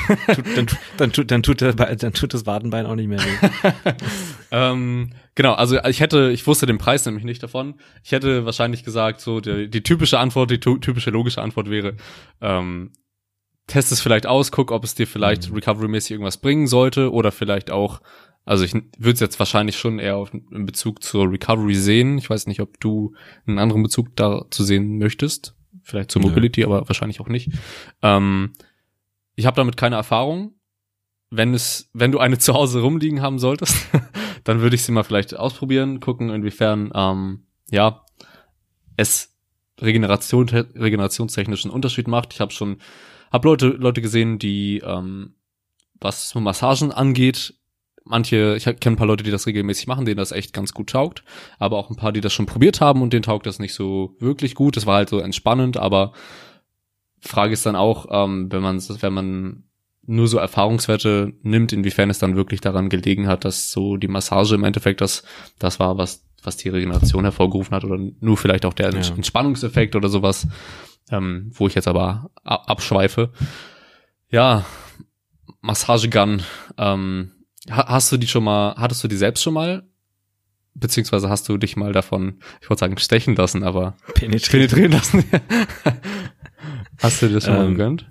[0.56, 3.92] dann, dann, tut, dann, tut der, dann tut das Wadenbein auch nicht mehr weh.
[4.52, 7.76] ähm, genau, also ich hätte, ich wusste den Preis nämlich nicht davon.
[8.04, 11.96] Ich hätte wahrscheinlich gesagt, so die, die typische Antwort, die typische logische Antwort wäre,
[12.42, 12.92] ähm,
[13.68, 15.56] test es vielleicht aus, guck, ob es dir vielleicht mhm.
[15.56, 18.02] recovery-mäßig irgendwas bringen sollte oder vielleicht auch
[18.48, 22.20] also ich würde es jetzt wahrscheinlich schon eher auf, in Bezug zur Recovery sehen.
[22.20, 23.16] Ich weiß nicht, ob du
[23.48, 25.56] einen anderen Bezug dazu sehen möchtest
[25.86, 26.68] vielleicht zur Mobility, ja.
[26.68, 27.52] aber wahrscheinlich auch nicht.
[28.02, 28.54] Ähm,
[29.36, 30.56] ich habe damit keine Erfahrung.
[31.30, 33.78] Wenn es, wenn du eine zu Hause rumliegen haben solltest,
[34.44, 38.04] dann würde ich sie mal vielleicht ausprobieren, gucken, inwiefern ähm, ja
[38.98, 39.34] es
[39.80, 42.34] Regeneration, regenerationstechnischen Unterschied macht.
[42.34, 42.78] Ich habe schon,
[43.32, 45.36] habe Leute Leute gesehen, die ähm,
[46.00, 47.56] was Massagen angeht,
[48.06, 50.92] manche, ich kenne ein paar Leute, die das regelmäßig machen, denen das echt ganz gut
[50.92, 51.24] taugt,
[51.60, 54.16] aber auch ein paar, die das schon probiert haben und denen taugt das nicht so
[54.20, 54.78] wirklich gut.
[54.78, 56.14] Das war halt so entspannend, aber
[57.20, 59.64] Frage ist dann auch, ähm, wenn man wenn man
[60.08, 64.54] nur so Erfahrungswerte nimmt, inwiefern es dann wirklich daran gelegen hat, dass so die Massage
[64.54, 65.24] im Endeffekt das
[65.58, 69.16] das war, was was die Regeneration hervorgerufen hat oder nur vielleicht auch der ja.
[69.16, 70.48] Entspannungseffekt oder sowas.
[71.12, 73.32] ähm, wo ich jetzt aber abschweife.
[74.30, 74.66] Ja,
[75.62, 76.42] Massagegun.
[76.78, 77.32] Ähm,
[77.70, 79.84] hast du die schon mal, hattest du die selbst schon mal?
[80.74, 85.24] Beziehungsweise hast du dich mal davon, ich wollte sagen, stechen lassen, aber penetrieren, penetrieren lassen.
[87.02, 88.08] hast du das schon mal ähm, gegönnt?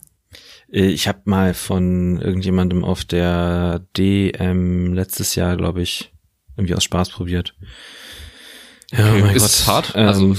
[0.72, 6.12] Äh, ich habe mal von irgendjemandem auf der DM letztes Jahr, glaube ich,
[6.56, 7.54] irgendwie aus Spaß probiert.
[8.92, 9.36] Ja, okay.
[9.36, 9.50] ist Gott.
[9.50, 9.92] es hart?
[9.94, 10.36] Ähm, also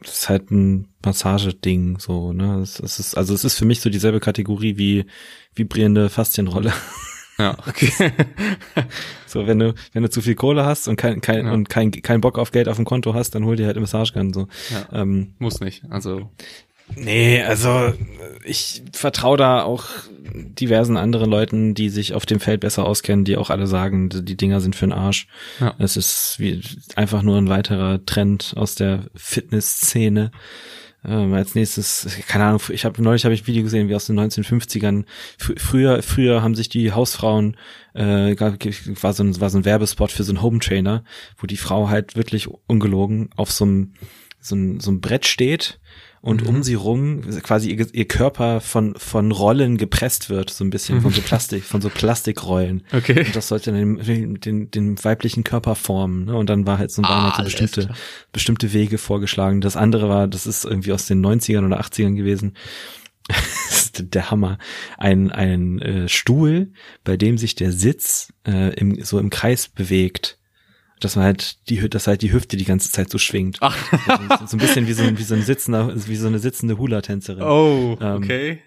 [0.00, 2.60] das ist halt ein Massageding, so, ne?
[2.60, 5.06] Es ist, also es ist für mich so dieselbe Kategorie wie
[5.54, 6.72] vibrierende Faszienrolle.
[7.38, 7.90] Ja, okay.
[9.26, 11.52] so, wenn du, wenn du zu viel Kohle hast und kein, kein, ja.
[11.52, 13.82] und kein, kein Bock auf Geld auf dem Konto hast, dann hol dir halt eine
[13.82, 14.48] Massagegun, so.
[14.70, 16.30] Ja, ähm, muss nicht, also.
[16.96, 17.92] Nee, also
[18.44, 19.84] ich vertraue da auch
[20.34, 24.36] diversen anderen Leuten, die sich auf dem Feld besser auskennen, die auch alle sagen, die
[24.36, 25.26] Dinger sind für den Arsch.
[25.60, 25.74] Ja.
[25.78, 26.62] Es ist wie
[26.96, 30.30] einfach nur ein weiterer Trend aus der Fitnessszene.
[31.04, 34.06] Ähm, als nächstes, keine Ahnung, ich habe neulich habe ich ein Video gesehen, wie aus
[34.06, 35.04] den 1950ern.
[35.38, 37.56] Fr früher, früher haben sich die Hausfrauen
[37.94, 41.04] äh, war so ein war so ein Werbespot für so einen Home Trainer,
[41.36, 43.94] wo die Frau halt wirklich ungelogen auf so einem
[44.40, 45.80] so ein, so ein Brett steht
[46.20, 46.48] und mhm.
[46.48, 51.00] um sie rum quasi ihr, ihr, Körper von von Rollen gepresst wird, so ein bisschen
[51.00, 52.82] von so Plastik, von so Plastikrollen.
[52.92, 53.26] Okay.
[53.26, 56.26] Und das sollte dann den, den, den weiblichen Körper formen.
[56.26, 56.36] Ne?
[56.36, 57.94] Und dann war halt so, ah, halt so bestimmte
[58.32, 59.60] bestimmte Wege vorgeschlagen.
[59.60, 62.54] Das andere war, das ist irgendwie aus den 90ern oder 80ern gewesen.
[63.28, 64.58] das ist der Hammer.
[64.96, 66.72] Ein, ein äh, Stuhl,
[67.04, 70.38] bei dem sich der Sitz äh, im, so im Kreis bewegt
[71.00, 73.58] dass man halt die, dass halt die Hüfte die ganze Zeit so schwingt.
[73.60, 73.76] Ach.
[74.28, 76.78] Also so ein bisschen wie so, ein, wie so ein sitzender, wie so eine sitzende
[76.78, 77.42] Hula-Tänzerin.
[77.42, 78.50] Oh, ähm, okay.
[78.50, 78.58] Ähm,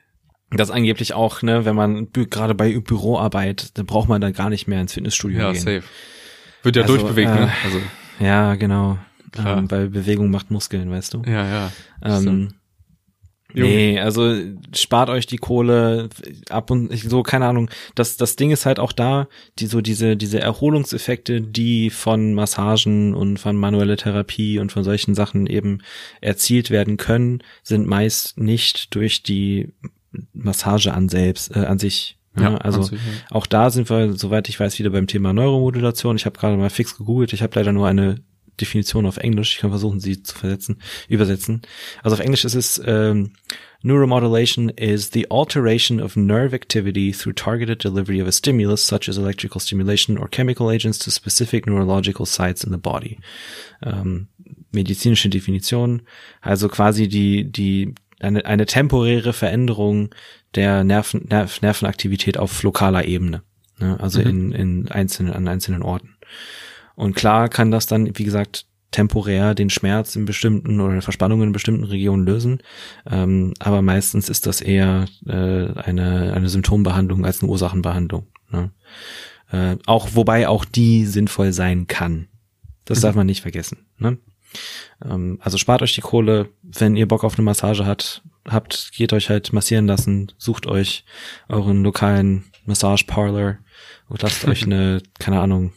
[0.57, 4.67] das angeblich auch, ne, wenn man gerade bei Büroarbeit, dann braucht man dann gar nicht
[4.67, 5.65] mehr ins Fitnessstudio ja, gehen.
[5.65, 5.83] Ja, safe.
[6.63, 7.37] Wird ja also, durchbewegt, ne?
[7.37, 7.51] äh, ne?
[7.63, 7.81] Also.
[8.19, 8.97] Ja, genau.
[9.37, 11.23] Ähm, weil Bewegung macht Muskeln, weißt du?
[11.25, 11.71] Ja, ja.
[12.03, 12.53] Ähm,
[13.53, 14.35] Nee, also
[14.75, 16.09] spart euch die Kohle
[16.49, 17.69] ab und so, keine Ahnung.
[17.95, 19.27] Das, das Ding ist halt auch da,
[19.59, 25.15] die so diese, diese Erholungseffekte, die von Massagen und von manueller Therapie und von solchen
[25.15, 25.79] Sachen eben
[26.21, 29.73] erzielt werden können, sind meist nicht durch die
[30.33, 32.99] Massage an selbst, äh, an sich ja, also sich, ja.
[33.31, 36.15] auch da sind wir, soweit ich weiß, wieder beim Thema Neuromodulation.
[36.15, 37.33] Ich habe gerade mal fix gegoogelt.
[37.33, 38.21] Ich habe leider nur eine
[38.59, 39.55] Definition auf Englisch.
[39.55, 41.61] Ich kann versuchen, sie zu versetzen, übersetzen.
[42.03, 43.33] Also auf Englisch ist es ähm,
[43.83, 49.17] Neuromodulation is the alteration of nerve activity through targeted delivery of a stimulus such as
[49.17, 53.17] electrical stimulation or chemical agents to specific neurological sites in the body.
[53.81, 54.27] Ähm,
[54.71, 56.03] medizinische Definition,
[56.41, 60.13] also quasi die die eine, eine temporäre Veränderung
[60.53, 63.41] der Nerven, Nerv, Nervenaktivität auf lokaler Ebene,
[63.79, 63.99] ne?
[63.99, 64.27] also mhm.
[64.27, 66.17] in, in einzelnen an einzelnen Orten.
[67.01, 71.51] Und klar kann das dann, wie gesagt, temporär den Schmerz in bestimmten oder Verspannungen in
[71.51, 72.61] bestimmten Regionen lösen.
[73.09, 75.31] Ähm, aber meistens ist das eher äh,
[75.79, 78.27] eine, eine Symptombehandlung als eine Ursachenbehandlung.
[78.51, 78.69] Ne?
[79.51, 82.27] Äh, auch wobei auch die sinnvoll sein kann.
[82.85, 83.01] Das mhm.
[83.01, 83.87] darf man nicht vergessen.
[83.97, 84.19] Ne?
[85.03, 89.11] Ähm, also spart euch die Kohle, wenn ihr Bock auf eine Massage hat, habt, geht
[89.11, 91.03] euch halt massieren lassen, sucht euch
[91.49, 93.57] euren lokalen Massage Parlor
[94.07, 95.73] und lasst euch eine, keine Ahnung,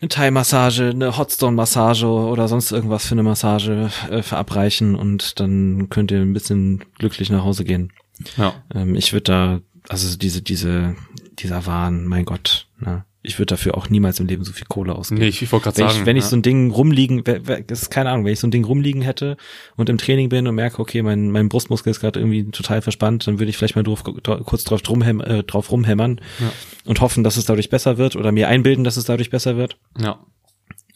[0.00, 6.10] eine Thai-Massage, eine Hotstone-Massage oder sonst irgendwas für eine Massage äh, verabreichen und dann könnt
[6.10, 7.92] ihr ein bisschen glücklich nach Hause gehen.
[8.36, 8.54] Ja.
[8.74, 10.96] Ähm, ich würde da, also diese, diese,
[11.38, 13.04] dieser Wahn, mein Gott, ne?
[13.22, 15.20] Ich würde dafür auch niemals im Leben so viel Kohle ausgeben.
[15.20, 15.98] Nee, ich, ich wollte gerade sagen.
[16.00, 16.22] Ich, wenn ja.
[16.22, 19.02] ich so ein Ding rumliegen, das ist keine Ahnung, wenn ich so ein Ding rumliegen
[19.02, 19.36] hätte
[19.76, 23.26] und im Training bin und merke, okay, mein, mein Brustmuskel ist gerade irgendwie total verspannt,
[23.26, 26.52] dann würde ich vielleicht mal drauf, kurz drauf, drum, äh, drauf rumhämmern ja.
[26.86, 29.76] und hoffen, dass es dadurch besser wird oder mir einbilden, dass es dadurch besser wird.
[29.98, 30.24] Ja.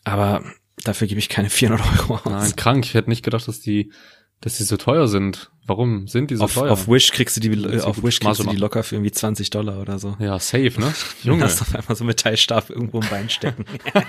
[0.05, 0.45] Aber
[0.83, 2.25] dafür gebe ich keine 400 Euro aus.
[2.25, 2.87] Nein, krank.
[2.87, 3.91] Ich hätte nicht gedacht, dass die
[4.41, 5.51] dass die so teuer sind.
[5.66, 6.70] Warum sind die so auf, teuer?
[6.70, 9.48] Auf Wish kriegst du die, äh, auf Wish kriegst du die locker für irgendwie 20
[9.48, 10.14] Dollar oder so.
[10.18, 10.92] Ja, safe, ne?
[11.22, 11.40] Junge.
[11.40, 13.64] Du hast auf einmal so Metallstab irgendwo im Bein stecken.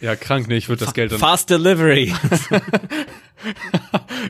[0.00, 0.56] ja, krank, ne?
[0.56, 1.20] Ich würde das Geld dann.
[1.20, 2.12] Fast Delivery.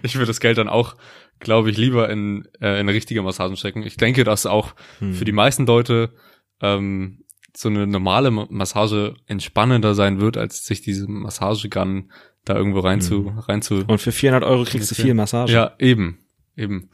[0.03, 0.97] ich würde das Geld dann auch,
[1.41, 3.85] glaube ich, lieber in, äh, in richtige Massagen stecken.
[3.85, 5.15] Ich denke, dass auch hm.
[5.15, 6.13] für die meisten Leute
[6.61, 7.25] ähm,
[7.57, 12.11] so eine normale Massage entspannender sein wird, als sich diese Massagegun
[12.45, 13.03] da irgendwo rein mhm.
[13.03, 13.85] zu, rein zu.
[13.87, 15.53] Und für 400 Euro kriegst du viel Massage.
[15.53, 16.19] Ja, eben,
[16.57, 16.91] eben.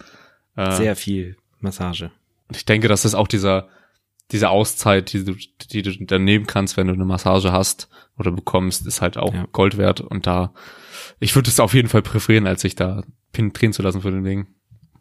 [0.56, 2.11] Äh, Sehr viel Massage.
[2.52, 3.68] Ich denke, das ist auch dieser,
[4.30, 5.34] diese Auszeit, die du,
[5.70, 9.34] die du dann nehmen kannst, wenn du eine Massage hast oder bekommst, ist halt auch
[9.34, 9.46] ja.
[9.52, 10.00] Gold wert.
[10.00, 10.52] Und da,
[11.18, 14.24] ich würde es auf jeden Fall präferieren, als sich da penetrieren zu lassen für den
[14.24, 14.46] Ding.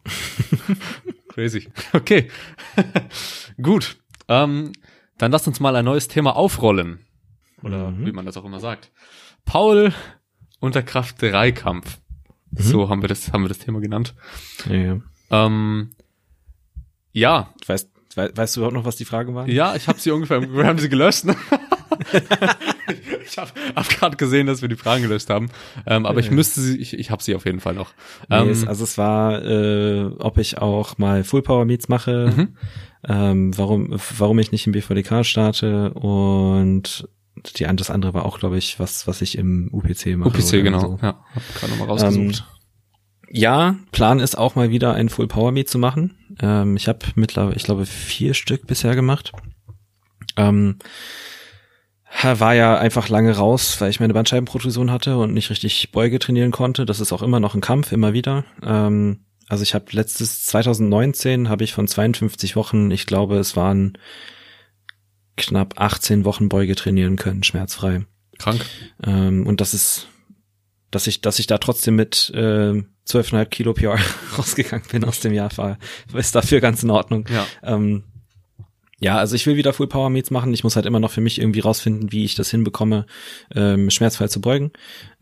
[1.29, 1.69] Crazy.
[1.93, 2.29] Okay.
[3.61, 3.97] Gut.
[4.27, 4.71] Ähm,
[5.17, 7.05] dann lass uns mal ein neues Thema aufrollen.
[7.63, 8.05] Oder mhm.
[8.05, 8.91] wie man das auch immer sagt.
[9.45, 9.93] Paul
[10.59, 11.99] unter Kraft 3 Kampf.
[12.51, 12.61] Mhm.
[12.61, 14.15] So haben wir das, haben wir das Thema genannt.
[14.69, 14.99] Ja.
[15.29, 15.91] Ähm,
[17.11, 17.53] ja.
[17.65, 19.47] Weißt, weißt du überhaupt noch, was die Frage war?
[19.47, 21.25] Ja, ich habe sie ungefähr, wir haben sie gelöscht.
[21.25, 21.35] Ne?
[23.25, 25.49] ich habe hab gerade gesehen, dass wir die Fragen gelöscht haben.
[25.85, 27.93] Ähm, aber ich müsste sie, ich, ich habe sie auf jeden Fall noch.
[28.29, 32.33] Nee, ähm, es, also es war, äh, ob ich auch mal Full Power Meets mache,
[32.35, 32.57] mhm.
[33.07, 37.07] ähm, warum, warum ich nicht im BVDK starte und
[37.57, 40.29] die, das andere war auch, glaube ich, was, was ich im UPC mache.
[40.29, 40.79] UPC, genau.
[40.79, 40.99] So.
[41.01, 42.17] Ja, hab gerade nochmal rausgesucht.
[42.17, 42.57] Ähm,
[43.29, 46.17] ja, Plan ist auch mal wieder ein Full Power Meet zu machen.
[46.41, 49.31] Ähm, ich habe mittlerweile, ich glaube, vier Stück bisher gemacht.
[50.37, 50.77] Ähm,
[52.23, 56.51] war ja einfach lange raus, weil ich meine Bandscheibenprotrusion hatte und nicht richtig Beuge trainieren
[56.51, 56.85] konnte.
[56.85, 58.45] Das ist auch immer noch ein Kampf, immer wieder.
[58.63, 63.97] Ähm, also ich habe letztes 2019 habe ich von 52 Wochen, ich glaube, es waren
[65.37, 68.05] knapp 18 Wochen Beuge trainieren können, schmerzfrei.
[68.37, 68.65] Krank.
[69.05, 70.07] Ähm, und das ist,
[70.91, 73.97] dass ich, dass ich da trotzdem mit äh, 12,5 Kilo PR
[74.37, 75.77] rausgegangen bin aus dem Jahr, war,
[76.13, 77.25] ist dafür ganz in Ordnung.
[77.31, 77.47] Ja.
[77.63, 78.03] Ähm,
[78.99, 80.53] ja, also ich will wieder Full Power Meets machen.
[80.55, 83.05] Ich muss halt immer noch für mich irgendwie rausfinden, wie ich das hinbekomme,
[83.53, 84.71] ähm, schmerzfrei zu beugen.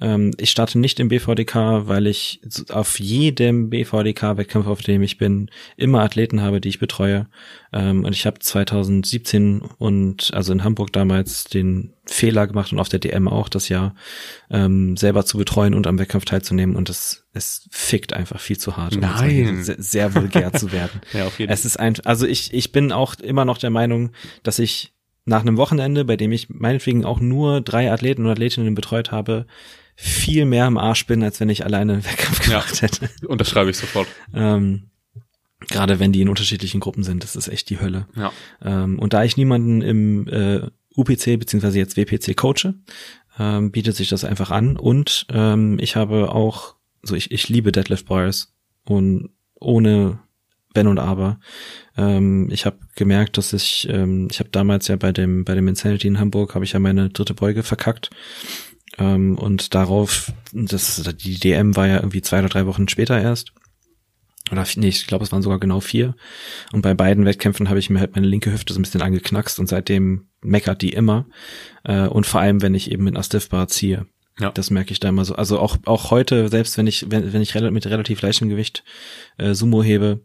[0.02, 5.50] Ähm, ich starte nicht im BVDK, weil ich auf jedem BVDK-Wettkampf, auf dem ich bin,
[5.78, 7.28] immer Athleten habe, die ich betreue.
[7.72, 12.90] Ähm, und ich habe 2017 und also in Hamburg damals den Fehler gemacht und auf
[12.90, 13.96] der DM auch das Jahr,
[14.50, 16.76] ähm, selber zu betreuen und am Wettkampf teilzunehmen.
[16.76, 19.64] Und es, es fickt einfach viel zu hart, um Nein.
[19.64, 21.02] Sehr, sehr vulgär zu werden.
[21.14, 24.12] ja, auf jeden Es ist ein, also ich, ich bin auch immer noch der Meinung,
[24.44, 24.92] dass ich
[25.24, 29.48] nach einem Wochenende, bei dem ich meinetwegen auch nur drei Athleten und Athletinnen betreut habe,
[29.96, 33.10] viel mehr im Arsch bin, als wenn ich alleine einen Wettkampf gemacht ja, hätte.
[33.28, 34.08] Unterschreibe ich sofort.
[34.34, 34.90] Ähm,
[35.68, 38.08] Gerade wenn die in unterschiedlichen Gruppen sind, das ist echt die Hölle.
[38.16, 38.32] Ja.
[38.62, 42.76] Ähm, und da ich niemanden im äh, UPC beziehungsweise jetzt WPC coache,
[43.40, 44.78] ähm, bietet sich das einfach an.
[44.78, 48.54] Und ähm, ich habe auch, so ich, ich liebe Deadlift Bars
[48.84, 50.20] und ohne
[50.74, 51.40] wenn und aber.
[51.98, 55.70] Ähm, ich habe gemerkt, dass ich, ähm, ich habe damals ja bei dem bei dem
[55.70, 58.10] Insanity in Hamburg habe ich ja meine dritte Beuge verkackt
[58.98, 63.54] ähm, und darauf, das die DM war ja irgendwie zwei oder drei Wochen später erst
[64.52, 66.16] oder nee, ich glaube, es waren sogar genau vier.
[66.72, 69.60] Und bei beiden Wettkämpfen habe ich mir halt meine linke Hüfte so ein bisschen angeknackst
[69.60, 71.26] und seitdem meckert die immer.
[71.84, 74.06] Äh, und vor allem, wenn ich eben mit einer Stiffbar ziehe.
[74.40, 74.52] Ja.
[74.52, 75.36] Das merke ich da immer so.
[75.36, 78.84] Also auch, auch heute, selbst wenn ich, wenn, wenn ich mit relativ leichtem Gewicht
[79.38, 80.22] äh, Sumo hebe,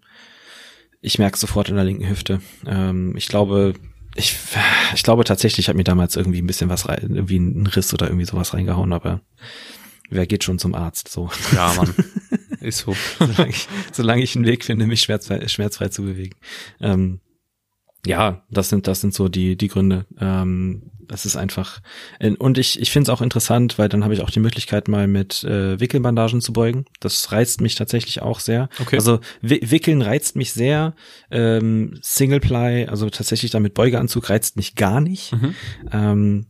[1.01, 2.43] ich merke sofort in der linken Hüfte.
[2.67, 3.73] Ähm, ich glaube,
[4.15, 4.37] ich,
[4.95, 7.95] ich glaube tatsächlich, ich habe mir damals irgendwie ein bisschen was rein, irgendwie einen Riss
[7.95, 9.21] oder irgendwie sowas reingehauen, aber
[10.11, 11.09] wer geht schon zum Arzt?
[11.09, 11.31] So.
[11.53, 11.95] Ja, Mann.
[12.61, 12.95] Ist so.
[13.19, 16.37] solange, ich, solange ich einen Weg finde, mich schmerzfrei, schmerzfrei zu bewegen.
[16.81, 17.21] Ähm,
[18.05, 20.07] ja, das sind, das sind so die, die Gründe.
[20.19, 21.81] Ähm, das ist einfach.
[22.39, 25.09] Und ich, ich finde es auch interessant, weil dann habe ich auch die Möglichkeit, mal
[25.09, 26.85] mit äh, Wickelbandagen zu beugen.
[27.01, 28.69] Das reizt mich tatsächlich auch sehr.
[28.81, 28.97] Okay.
[28.97, 30.95] Also Wickeln reizt mich sehr.
[31.31, 35.33] Ähm, Singleply, also tatsächlich damit Beugeanzug reizt mich gar nicht.
[35.33, 35.55] Mhm.
[35.91, 36.47] Ähm,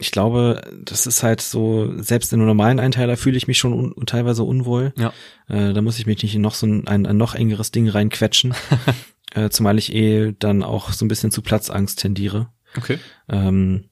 [0.00, 3.72] ich glaube, das ist halt so, selbst in einem normalen Einteiler fühle ich mich schon
[3.72, 4.92] un teilweise unwohl.
[4.98, 5.12] Ja.
[5.48, 7.88] Äh, da muss ich mich nicht in noch so ein, ein, ein noch engeres Ding
[7.88, 8.54] reinquetschen.
[9.34, 12.48] äh, zumal ich eh dann auch so ein bisschen zu Platzangst tendiere.
[12.76, 12.98] Okay.
[13.28, 13.84] Ähm,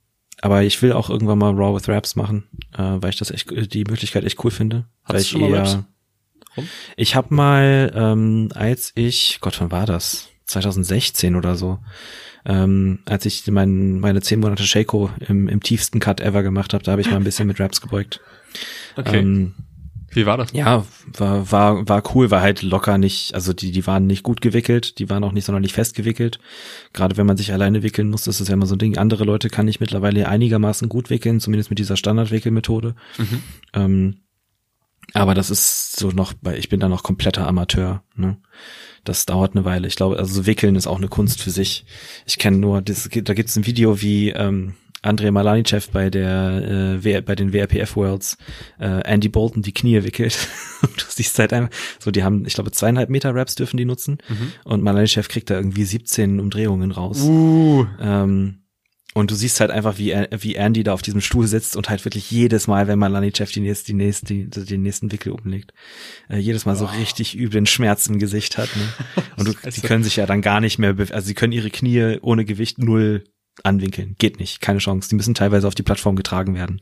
[0.42, 3.50] aber ich will auch irgendwann mal Raw with Raps machen, äh, weil ich das echt
[3.72, 4.84] die Möglichkeit echt cool finde.
[5.04, 5.78] Hast weil du schon mal Raps?
[6.96, 10.28] Ich habe mal, ähm, als ich, Gott, wann war das?
[10.44, 11.78] 2016 oder so
[12.44, 16.82] ähm, als ich mein, meine zehn Monate Shaco im, im tiefsten Cut ever gemacht habe,
[16.82, 18.20] da habe ich mal ein bisschen mit Raps gebeugt.
[18.94, 19.20] Okay.
[19.20, 19.54] Ähm,
[20.12, 20.52] Wie war das?
[20.52, 20.84] Ja,
[21.16, 24.98] war, war, war cool, war halt locker nicht, also die, die waren nicht gut gewickelt,
[24.98, 26.38] die waren auch nicht sonderlich fest gewickelt.
[26.92, 28.98] Gerade wenn man sich alleine wickeln muss, das ist ja immer so ein Ding.
[28.98, 32.94] Andere Leute kann ich mittlerweile einigermaßen gut wickeln, zumindest mit dieser Standardwickelmethode.
[33.18, 33.42] Mhm.
[33.74, 34.16] Ähm,
[35.14, 38.02] aber das ist so noch, weil ich bin da noch kompletter Amateur.
[38.14, 38.38] Ne?
[39.04, 39.88] das dauert eine Weile.
[39.88, 41.84] Ich glaube, also Wickeln ist auch eine Kunst für sich.
[42.26, 47.00] Ich kenne nur, das, da gibt es ein Video, wie ähm, Andrei Malanichev bei der
[47.04, 48.38] äh, bei den WRPF Worlds
[48.78, 50.48] äh, Andy Bolton die Knie wickelt.
[50.82, 53.84] und du siehst halt einfach, so die haben, ich glaube, zweieinhalb Meter Raps dürfen die
[53.84, 54.52] nutzen mhm.
[54.64, 57.20] und Malanichev kriegt da irgendwie 17 Umdrehungen raus.
[57.22, 57.86] Uh.
[58.00, 58.62] Ähm,
[59.14, 62.04] und du siehst halt einfach, wie, wie Andy da auf diesem Stuhl sitzt und halt
[62.06, 65.74] wirklich jedes Mal, wenn man Lanichev die nächste, die nächste, die, den nächsten Wickel umlegt,
[66.30, 66.78] äh, jedes Mal oh.
[66.78, 68.70] so richtig üblen Schmerz im Gesicht hat.
[68.74, 68.82] Ne?
[69.36, 72.18] Und du, die können sich ja dann gar nicht mehr, also sie können ihre Knie
[72.22, 73.24] ohne Gewicht null
[73.62, 74.16] anwinkeln.
[74.18, 75.08] Geht nicht, keine Chance.
[75.08, 76.80] Die müssen teilweise auf die Plattform getragen werden.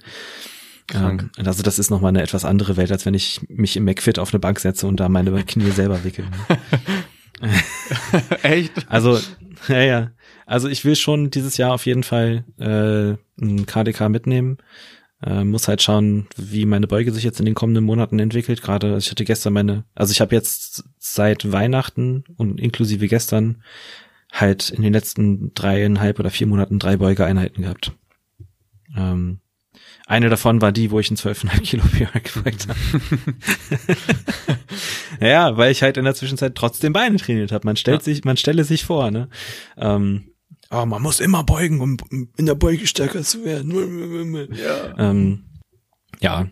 [0.95, 4.19] Ähm, also das ist nochmal eine etwas andere Welt, als wenn ich mich im McFit
[4.19, 6.25] auf eine Bank setze und da meine Knie selber wickel.
[8.43, 8.73] Echt?
[8.89, 9.19] Also,
[9.69, 10.11] ja, ja.
[10.47, 14.59] Also ich will schon dieses Jahr auf jeden Fall äh, ein KDK mitnehmen.
[15.23, 18.63] Äh, muss halt schauen, wie meine Beuge sich jetzt in den kommenden Monaten entwickelt.
[18.63, 23.63] Gerade, also ich hatte gestern meine, also ich habe jetzt seit Weihnachten und inklusive gestern
[24.33, 27.93] halt in den letzten dreieinhalb oder vier Monaten drei Beugeeinheiten gehabt.
[28.97, 29.41] Ähm,
[30.07, 32.79] eine davon war die, wo ich einen 12,5 Kilo PR gebeugt habe.
[35.21, 37.67] ja, weil ich halt in der Zwischenzeit trotzdem Beine trainiert habe.
[37.67, 38.05] Man stellt ja.
[38.05, 39.29] sich, man stelle sich vor, ne?
[39.77, 40.33] Ähm,
[40.71, 41.97] oh, man muss immer beugen, um
[42.37, 44.49] in der Beuge stärker zu werden.
[44.53, 44.99] Ja.
[44.99, 45.45] Ähm,
[46.21, 46.49] ja,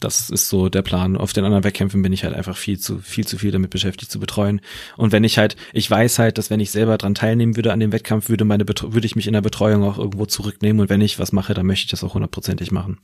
[0.00, 1.16] das ist so der Plan.
[1.16, 4.10] Auf den anderen Wettkämpfen bin ich halt einfach viel zu, viel zu viel damit beschäftigt
[4.10, 4.60] zu betreuen.
[4.96, 7.80] Und wenn ich halt, ich weiß halt, dass wenn ich selber dran teilnehmen würde an
[7.80, 10.80] dem Wettkampf, würde meine, würde ich mich in der Betreuung auch irgendwo zurücknehmen.
[10.80, 12.98] Und wenn ich was mache, dann möchte ich das auch hundertprozentig machen.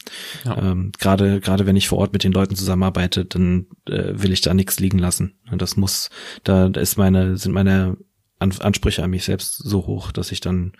[0.45, 0.57] Ja.
[0.57, 4.41] Ähm, gerade, gerade wenn ich vor Ort mit den Leuten zusammenarbeite, dann äh, will ich
[4.41, 5.35] da nichts liegen lassen.
[5.51, 6.11] Das muss,
[6.45, 7.97] da ist meine, sind meine
[8.61, 10.73] Ansprüche an mich selbst so hoch, dass ich dann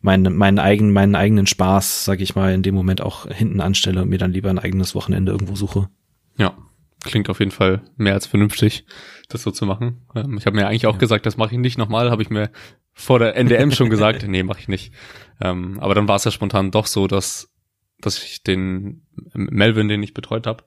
[0.00, 4.02] meinen, meinen eigenen, meinen eigenen Spaß, sag ich mal, in dem Moment auch hinten anstelle
[4.02, 5.88] und mir dann lieber ein eigenes Wochenende irgendwo suche.
[6.36, 6.56] Ja,
[7.04, 8.84] klingt auf jeden Fall mehr als vernünftig,
[9.28, 10.02] das so zu machen.
[10.14, 10.98] Ähm, ich habe mir eigentlich auch ja.
[10.98, 12.50] gesagt, das mache ich nicht nochmal, habe ich mir
[12.92, 14.92] vor der NDM schon gesagt, nee, mache ich nicht.
[15.40, 17.52] Ähm, aber dann war es ja spontan doch so, dass,
[18.00, 20.64] dass ich den Melvin, den ich betreut habe,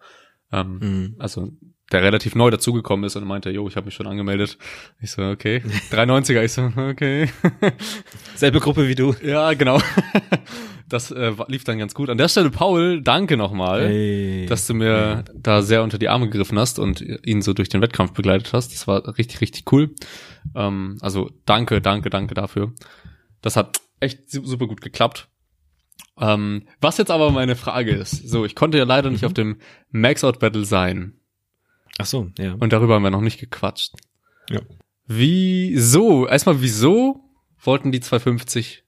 [0.51, 1.15] ähm, mhm.
[1.19, 1.51] also
[1.93, 4.57] der relativ neu dazugekommen ist und meinte, jo, ich habe mich schon angemeldet.
[5.01, 5.61] Ich so, okay.
[5.91, 7.29] 390er, ich so, okay.
[8.35, 9.15] Selbe Gruppe wie du.
[9.23, 9.79] Ja, genau.
[10.89, 12.09] Das äh, lief dann ganz gut.
[12.09, 14.45] An der Stelle, Paul, danke nochmal, hey.
[14.47, 15.23] dass du mir ja.
[15.33, 18.73] da sehr unter die Arme gegriffen hast und ihn so durch den Wettkampf begleitet hast.
[18.73, 19.95] Das war richtig, richtig cool.
[20.55, 22.73] Ähm, also danke, danke, danke dafür.
[23.41, 25.29] Das hat echt super gut geklappt.
[26.19, 29.27] Ähm, was jetzt aber meine Frage ist, so, ich konnte ja leider nicht mhm.
[29.27, 29.57] auf dem
[29.89, 31.19] Max-Out Battle sein.
[31.97, 32.53] Ach so, ja.
[32.53, 33.93] Und darüber haben wir noch nicht gequatscht.
[34.49, 34.61] Ja.
[35.05, 36.27] Wieso?
[36.27, 37.23] Erstmal, wieso
[37.59, 38.83] wollten die 250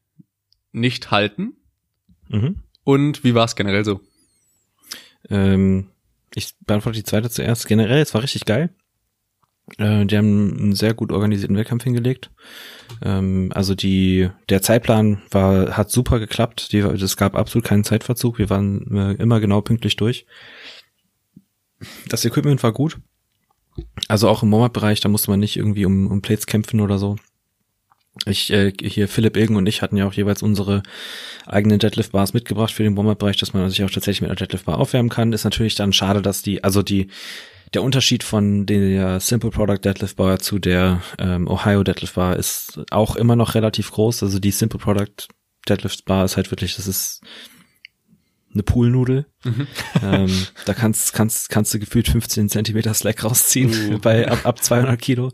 [0.71, 1.53] nicht halten?
[2.29, 2.63] Mhm.
[2.83, 4.01] Und wie war es generell so?
[5.29, 5.89] Ähm,
[6.33, 7.67] ich beantworte die zweite zuerst.
[7.67, 8.69] Generell, es war richtig geil.
[9.77, 12.29] Äh, die haben einen sehr gut organisierten Wettkampf hingelegt.
[13.01, 16.71] Ähm, also die, der Zeitplan war, hat super geklappt.
[16.71, 18.37] Die, es gab absolut keinen Zeitverzug.
[18.37, 20.25] Wir waren äh, immer genau pünktlich durch.
[22.07, 22.97] Das Equipment war gut.
[24.07, 27.17] Also auch im Warm-Up-Bereich, da musste man nicht irgendwie um, um Plates kämpfen oder so.
[28.25, 30.83] Ich, äh, hier Philipp Ilgen und ich hatten ja auch jeweils unsere
[31.45, 35.09] eigenen Deadlift-Bars mitgebracht für den Warm-Up-Bereich, dass man sich auch tatsächlich mit einer Deadlift-Bar aufwärmen
[35.09, 35.33] kann.
[35.33, 37.07] Ist natürlich dann schade, dass die, also die,
[37.73, 42.79] der Unterschied von der Simple Product Deadlift Bar zu der ähm, Ohio Deadlift Bar ist
[42.91, 44.23] auch immer noch relativ groß.
[44.23, 45.27] Also die Simple Product
[45.67, 47.21] Deadlift Bar ist halt wirklich, das ist
[48.55, 49.27] eine Poolnudel.
[49.43, 49.67] Mhm.
[50.01, 53.99] Ähm, da kannst, kannst, kannst du gefühlt 15 Zentimeter Slack rausziehen uh.
[54.01, 55.31] bei ab, ab 200 Kilo.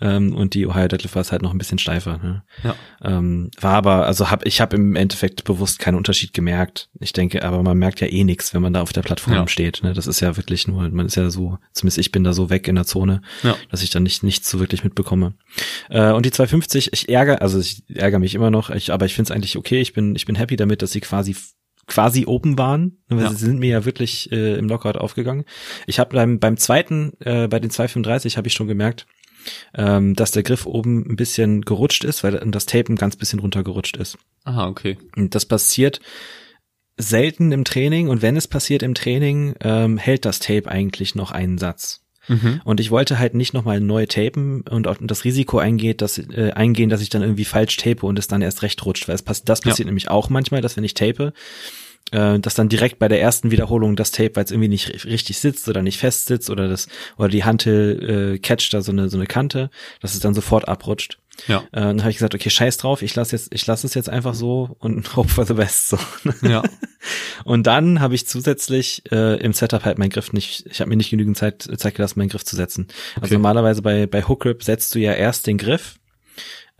[0.00, 2.18] Ähm, und die Ohio Deadlift war halt noch ein bisschen steifer.
[2.18, 2.42] Ne?
[2.64, 2.74] Ja.
[3.02, 6.88] Ähm, war aber, also hab, ich habe im Endeffekt bewusst keinen Unterschied gemerkt.
[6.98, 9.48] Ich denke, aber man merkt ja eh nichts, wenn man da auf der Plattform ja.
[9.48, 9.82] steht.
[9.82, 9.92] Ne?
[9.92, 12.66] Das ist ja wirklich nur, man ist ja so, zumindest ich bin da so weg
[12.66, 13.56] in der Zone, ja.
[13.70, 15.34] dass ich da nicht nichts so wirklich mitbekomme.
[15.90, 19.14] Äh, und die 250, ich ärgere, also ich ärgere mich immer noch, ich, aber ich
[19.14, 19.80] finde es eigentlich okay.
[19.80, 21.36] Ich bin, ich bin happy damit, dass sie quasi
[21.90, 22.98] quasi open waren.
[23.08, 23.30] Weil ja.
[23.30, 25.44] Sie sind mir ja wirklich äh, im Lockout aufgegangen.
[25.86, 29.06] Ich habe beim, beim zweiten, äh, bei den 235 habe ich schon gemerkt,
[29.74, 33.40] ähm, dass der Griff oben ein bisschen gerutscht ist, weil das Tape ein ganz bisschen
[33.40, 34.16] runtergerutscht ist.
[34.44, 34.96] Aha, okay.
[35.16, 36.00] Und das passiert
[36.96, 41.32] selten im Training und wenn es passiert im Training, ähm, hält das Tape eigentlich noch
[41.32, 42.02] einen Satz.
[42.28, 42.60] Mhm.
[42.64, 46.52] Und ich wollte halt nicht nochmal neu tapen und auch das Risiko eingeht, dass, äh,
[46.54, 49.22] eingehen, dass ich dann irgendwie falsch tape und es dann erst recht rutscht, weil es
[49.22, 49.84] pass das passiert ja.
[49.86, 51.32] nämlich auch manchmal, dass wenn ich tape,
[52.12, 55.38] äh, dass dann direkt bei der ersten Wiederholung das Tape, weil es irgendwie nicht richtig
[55.38, 59.08] sitzt oder nicht fest sitzt oder das oder die Hantel äh, catcht da so eine
[59.08, 59.70] so eine Kante,
[60.00, 61.18] dass es dann sofort abrutscht.
[61.46, 61.58] Ja.
[61.72, 64.08] Äh, dann habe ich gesagt, okay, scheiß drauf, ich lasse jetzt, ich lasse es jetzt
[64.08, 65.88] einfach so und hope for the best.
[65.88, 65.98] So.
[66.42, 66.62] Ja.
[67.44, 70.96] und dann habe ich zusätzlich äh, im Setup halt meinen Griff nicht, ich habe mir
[70.96, 72.86] nicht genügend Zeit, Zeit gelassen, meinen Griff zu setzen.
[72.88, 73.20] Also okay.
[73.22, 75.96] Also normalerweise bei, bei Hook Grip setzt du ja erst den Griff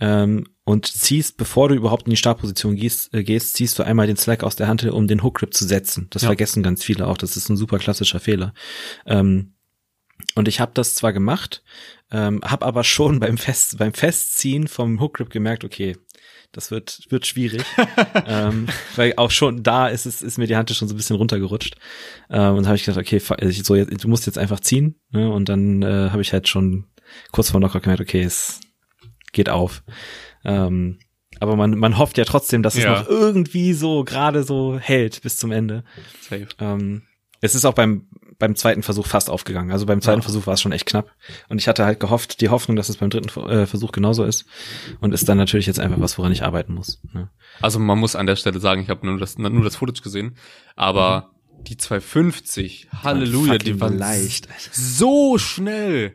[0.00, 4.06] ähm, und ziehst, bevor du überhaupt in die Startposition gehst, äh, gehst, ziehst du einmal
[4.06, 6.06] den Slack aus der Hand, um den Hook Grip zu setzen.
[6.10, 6.28] Das ja.
[6.28, 7.18] vergessen ganz viele auch.
[7.18, 8.54] Das ist ein super klassischer Fehler.
[9.04, 9.54] Ähm,
[10.36, 11.64] und ich habe das zwar gemacht,
[12.12, 15.96] ähm, habe aber schon beim Fest beim Festziehen vom Hook Grip gemerkt, okay,
[16.52, 17.64] das wird wird schwierig,
[18.26, 21.16] ähm, weil auch schon da ist es ist mir die Hand schon so ein bisschen
[21.16, 21.74] runtergerutscht
[22.30, 25.32] ähm, und habe ich gedacht, okay, also so jetzt, du musst jetzt einfach ziehen ne?
[25.32, 26.86] und dann äh, habe ich halt schon
[27.32, 28.60] kurz vor Knockout gemerkt, okay, es
[29.32, 29.82] geht auf.
[30.44, 30.98] Ähm,
[31.38, 33.00] aber man, man hofft ja trotzdem, dass es ja.
[33.00, 35.84] noch irgendwie so gerade so hält bis zum Ende.
[36.20, 36.48] Safe.
[36.58, 37.02] Ähm,
[37.40, 38.06] es ist auch beim,
[38.38, 39.70] beim zweiten Versuch fast aufgegangen.
[39.70, 40.24] Also beim zweiten ja.
[40.24, 41.12] Versuch war es schon echt knapp.
[41.48, 44.44] Und ich hatte halt gehofft, die Hoffnung, dass es beim dritten äh, Versuch genauso ist.
[45.00, 47.00] Und ist dann natürlich jetzt einfach was, woran ich arbeiten muss.
[47.12, 47.30] Ne?
[47.62, 50.36] Also man muss an der Stelle sagen, ich habe nur das, nur das Footage gesehen.
[50.76, 51.30] Aber
[51.62, 54.48] die 250, Halleluja, die waren leicht.
[54.72, 56.14] so schnell.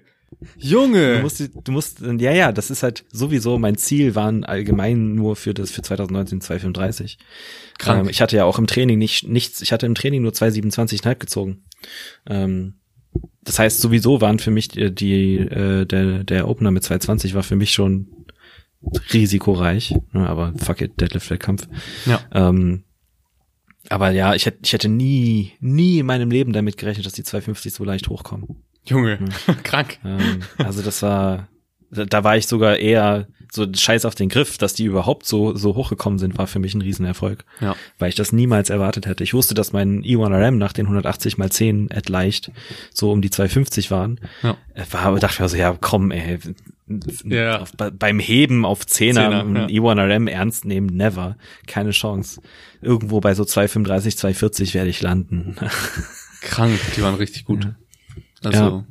[0.57, 1.17] Junge!
[1.17, 5.35] Du musst, du musst, ja, ja, das ist halt sowieso mein Ziel waren allgemein nur
[5.35, 7.17] für das, für 2019 235.
[7.77, 8.05] Krank.
[8.05, 11.15] Ähm, ich hatte ja auch im Training nicht, nichts, ich hatte im Training nur 227,5
[11.15, 11.63] gezogen.
[12.27, 12.75] Ähm,
[13.43, 17.43] das heißt, sowieso waren für mich die, die äh, der, der Opener mit 220 war
[17.43, 18.07] für mich schon
[19.13, 21.67] risikoreich, ne, aber fuck it, Deadlift-Wettkampf.
[22.05, 22.19] Ja.
[22.31, 22.83] Ähm,
[23.89, 27.23] aber ja, ich hätte, ich hätte nie, nie in meinem Leben damit gerechnet, dass die
[27.23, 28.63] 250 so leicht hochkommen.
[28.85, 29.29] Junge, hm.
[29.63, 29.99] krank.
[30.05, 31.47] Ähm, also das war,
[31.89, 35.75] da, war ich sogar eher so scheiß auf den Griff, dass die überhaupt so, so
[35.75, 37.45] hochgekommen sind, war für mich ein Riesenerfolg.
[37.61, 37.75] Ja.
[37.97, 39.23] Weil ich das niemals erwartet hätte.
[39.23, 42.51] Ich wusste, dass mein E1RM nach den 180 mal 10 at leicht
[42.93, 44.19] so um die 250 waren.
[44.43, 44.57] Ja.
[44.91, 46.39] War, aber dachte ich mir so, ja, komm, ey,
[47.23, 47.61] ja.
[47.61, 49.81] Auf, beim Heben auf Zehner, Zehner ja.
[49.81, 51.37] E1RM ernst nehmen, never.
[51.65, 52.41] Keine Chance.
[52.81, 55.55] Irgendwo bei so 235, 240 werde ich landen.
[56.41, 57.69] Krank, die waren richtig gut.
[58.45, 58.85] Also, ja.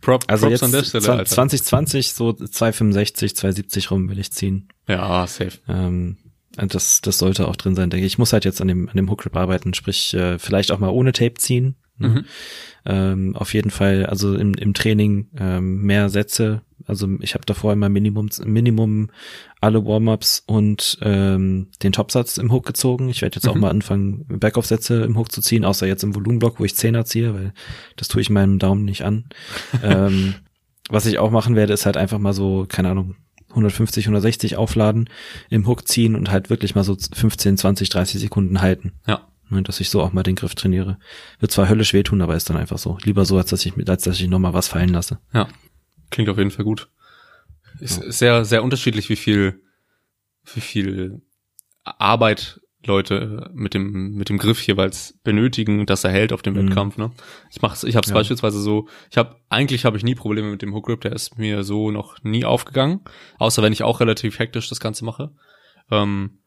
[0.00, 1.24] Prop, also Props jetzt an der Stelle, Alter.
[1.26, 4.68] 2020 so 265, 270 rum will ich ziehen.
[4.88, 5.58] Ja, safe.
[5.68, 6.16] Ähm,
[6.56, 8.14] das, das sollte auch drin sein, denke ich.
[8.14, 10.88] Ich muss halt jetzt an dem, an dem Hookgrip arbeiten, sprich, äh, vielleicht auch mal
[10.88, 11.76] ohne Tape ziehen.
[12.00, 12.08] Ne?
[12.08, 12.24] Mhm.
[12.86, 16.62] Ähm, auf jeden Fall, also im, im Training ähm, mehr Sätze.
[16.86, 19.10] Also ich habe davor immer Minimum, Minimum
[19.60, 23.10] alle Warm-ups und ähm, den Topsatz im Hook gezogen.
[23.10, 23.50] Ich werde jetzt mhm.
[23.50, 27.04] auch mal anfangen, Backoff-Sätze im Hook zu ziehen, außer jetzt im Volumenblock, wo ich Zehner
[27.04, 27.52] ziehe, weil
[27.96, 29.26] das tue ich meinem Daumen nicht an.
[29.82, 30.34] ähm,
[30.88, 33.16] was ich auch machen werde, ist halt einfach mal so, keine Ahnung,
[33.50, 35.10] 150, 160 aufladen,
[35.50, 38.92] im Hook ziehen und halt wirklich mal so 15, 20, 30 Sekunden halten.
[39.06, 39.29] Ja.
[39.50, 40.98] Ne, dass ich so auch mal den Griff trainiere.
[41.40, 42.98] Wird zwar höllisch wehtun, aber ist dann einfach so.
[43.02, 45.18] Lieber so, als dass ich, als dass ich nochmal was fallen lasse.
[45.34, 45.48] Ja.
[46.10, 46.88] Klingt auf jeden Fall gut.
[47.80, 48.12] Ist ja.
[48.12, 49.62] sehr, sehr unterschiedlich, wie viel,
[50.54, 51.22] wie viel
[51.84, 56.68] Arbeit Leute mit dem mit dem Griff jeweils benötigen, dass er hält auf dem mhm.
[56.68, 56.96] Wettkampf.
[56.96, 57.10] Ne?
[57.50, 58.14] Ich mach's, ich habe es ja.
[58.14, 58.88] beispielsweise so.
[59.10, 61.90] Ich habe eigentlich habe ich nie Probleme mit dem Hook Grip, der ist mir so
[61.90, 63.00] noch nie aufgegangen,
[63.38, 65.32] außer wenn ich auch relativ hektisch das Ganze mache.
[65.90, 66.39] Ähm,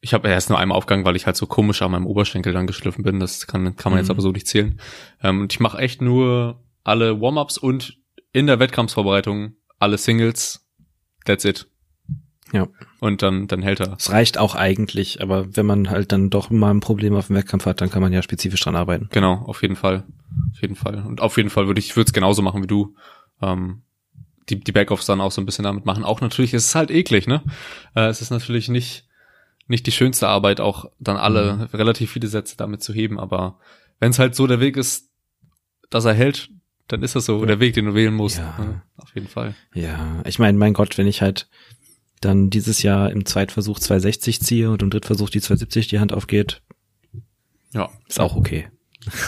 [0.00, 2.66] ich habe erst nur einmal aufgegangen, weil ich halt so komisch an meinem Oberschenkel dann
[2.66, 3.20] geschliffen bin.
[3.20, 4.04] Das kann, kann man mhm.
[4.04, 4.80] jetzt aber so nicht zählen.
[5.22, 7.98] Ähm, und ich mache echt nur alle Warm-ups und
[8.32, 10.66] in der Wettkampfsvorbereitung alle Singles.
[11.26, 11.66] That's it.
[12.52, 12.66] Ja.
[12.98, 13.96] Und dann, dann hält er.
[13.98, 17.36] Es reicht auch eigentlich, aber wenn man halt dann doch mal ein Problem auf dem
[17.36, 19.08] Wettkampf hat, dann kann man ja spezifisch dran arbeiten.
[19.12, 20.04] Genau, auf jeden Fall.
[20.52, 21.04] Auf jeden Fall.
[21.06, 22.94] Und auf jeden Fall würde ich, würde es genauso machen wie du.
[23.40, 23.82] Ähm,
[24.48, 26.04] die, die Backoffs dann auch so ein bisschen damit machen.
[26.04, 27.42] Auch natürlich, es ist halt eklig, ne?
[27.94, 29.06] Äh, es ist natürlich nicht,
[29.70, 31.62] nicht die schönste Arbeit, auch dann alle mhm.
[31.72, 33.58] relativ viele Sätze damit zu heben, aber
[34.00, 35.08] wenn es halt so der Weg ist,
[35.90, 36.50] dass er hält,
[36.88, 37.46] dann ist das so ja.
[37.46, 38.38] der Weg, den du wählen musst.
[38.38, 38.56] Ja.
[38.58, 38.82] Ne?
[38.96, 39.54] Auf jeden Fall.
[39.74, 41.48] Ja, ich meine, mein Gott, wenn ich halt
[42.20, 46.62] dann dieses Jahr im Zweitversuch 260 ziehe und im Drittversuch die 270 die Hand aufgeht,
[47.72, 48.68] ja, ist auch okay.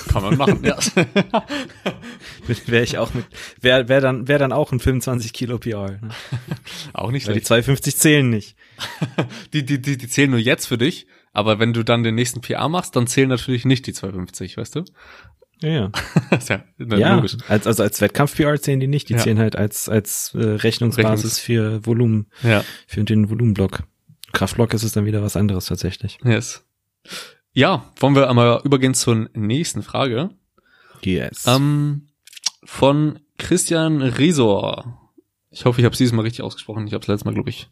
[0.08, 0.76] Kann man machen, ja.
[2.66, 3.24] wäre ich auch mit,
[3.60, 5.92] wäre wär dann, wäre dann auch ein 25 Kilo PR.
[5.92, 6.10] Ne?
[6.92, 7.46] Auch nicht Weil schlecht.
[7.46, 8.56] die 250 zählen nicht.
[9.54, 12.42] die, die, die, die zählen nur jetzt für dich, aber wenn du dann den nächsten
[12.42, 14.84] PR machst, dann zählen natürlich nicht die 250, weißt du?
[15.62, 15.90] Ja, ja.
[16.48, 17.36] ja, ja logisch.
[17.48, 19.20] Als, also als Wettkampf-PR zählen die nicht, die ja.
[19.20, 22.62] zählen halt als, als äh, Rechnungsbasis Rechnungs für Volumen, ja.
[22.86, 23.84] für den Volumenblock.
[24.32, 26.18] Kraftblock ist es dann wieder was anderes tatsächlich.
[26.24, 26.64] Yes.
[27.52, 30.30] Ja, wollen wir einmal übergehen zur nächsten Frage.
[31.02, 31.44] Yes.
[31.46, 32.08] Ähm,
[32.64, 35.10] von Christian Resor.
[35.50, 36.86] Ich hoffe, ich habe es dieses Mal richtig ausgesprochen.
[36.86, 37.70] Ich habe es letztes Mal, glaube ich,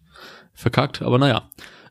[0.53, 1.49] verkackt, aber naja.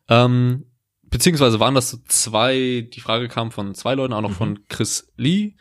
[0.08, 0.66] Ähm,
[1.04, 4.36] beziehungsweise waren das so zwei, die Frage kam von zwei Leuten, auch noch mhm.
[4.36, 5.56] von Chris Lee.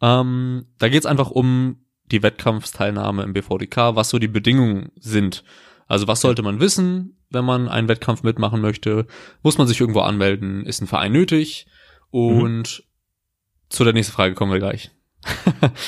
[0.00, 5.42] Ähm, da geht es einfach um die Wettkampfsteilnahme im BVDK, was so die Bedingungen sind.
[5.86, 9.06] Also was sollte man wissen, wenn man einen Wettkampf mitmachen möchte?
[9.42, 10.64] Muss man sich irgendwo anmelden?
[10.64, 11.66] Ist ein Verein nötig?
[12.10, 13.68] Und mhm.
[13.68, 14.90] zu der nächsten Frage kommen wir gleich.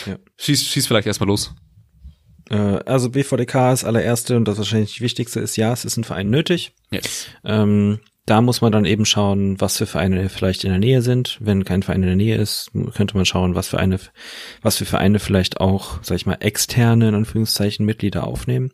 [0.07, 0.17] ja.
[0.37, 1.55] schieß, schieß vielleicht erstmal los.
[2.51, 6.31] Äh, also BVDK ist allererste und das wahrscheinlich wichtigste ist, ja, es ist ein Verein
[6.31, 6.73] nötig.
[6.91, 7.27] Yes.
[7.45, 11.39] Ähm, da muss man dann eben schauen, was für Vereine vielleicht in der Nähe sind.
[11.41, 14.01] Wenn kein Verein in der Nähe ist, könnte man schauen, was für eine,
[14.63, 18.73] was für Vereine vielleicht auch, sag ich mal, externe, in Anführungszeichen, Mitglieder aufnehmen.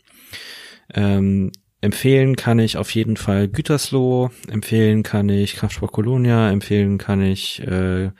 [0.94, 1.52] Ähm,
[1.82, 7.60] empfehlen kann ich auf jeden Fall Gütersloh, empfehlen kann ich Kraftsport Kolonia, empfehlen kann ich
[7.60, 8.10] äh,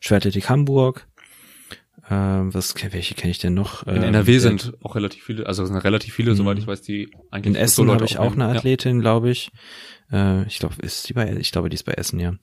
[0.00, 1.06] Schwertletik Hamburg.
[2.08, 3.86] Äh, was welche kenne ich denn noch?
[3.86, 7.10] In NRW äh, sind auch relativ viele, also sind relativ viele, soweit ich weiß, die
[7.30, 7.54] eigentlich.
[7.54, 9.00] In Essen habe ich auch eine Athletin, ja.
[9.00, 9.52] glaube ich.
[10.10, 12.34] Äh, ich glaube, ist die bei, ich glaube, die ist bei Essen, ja.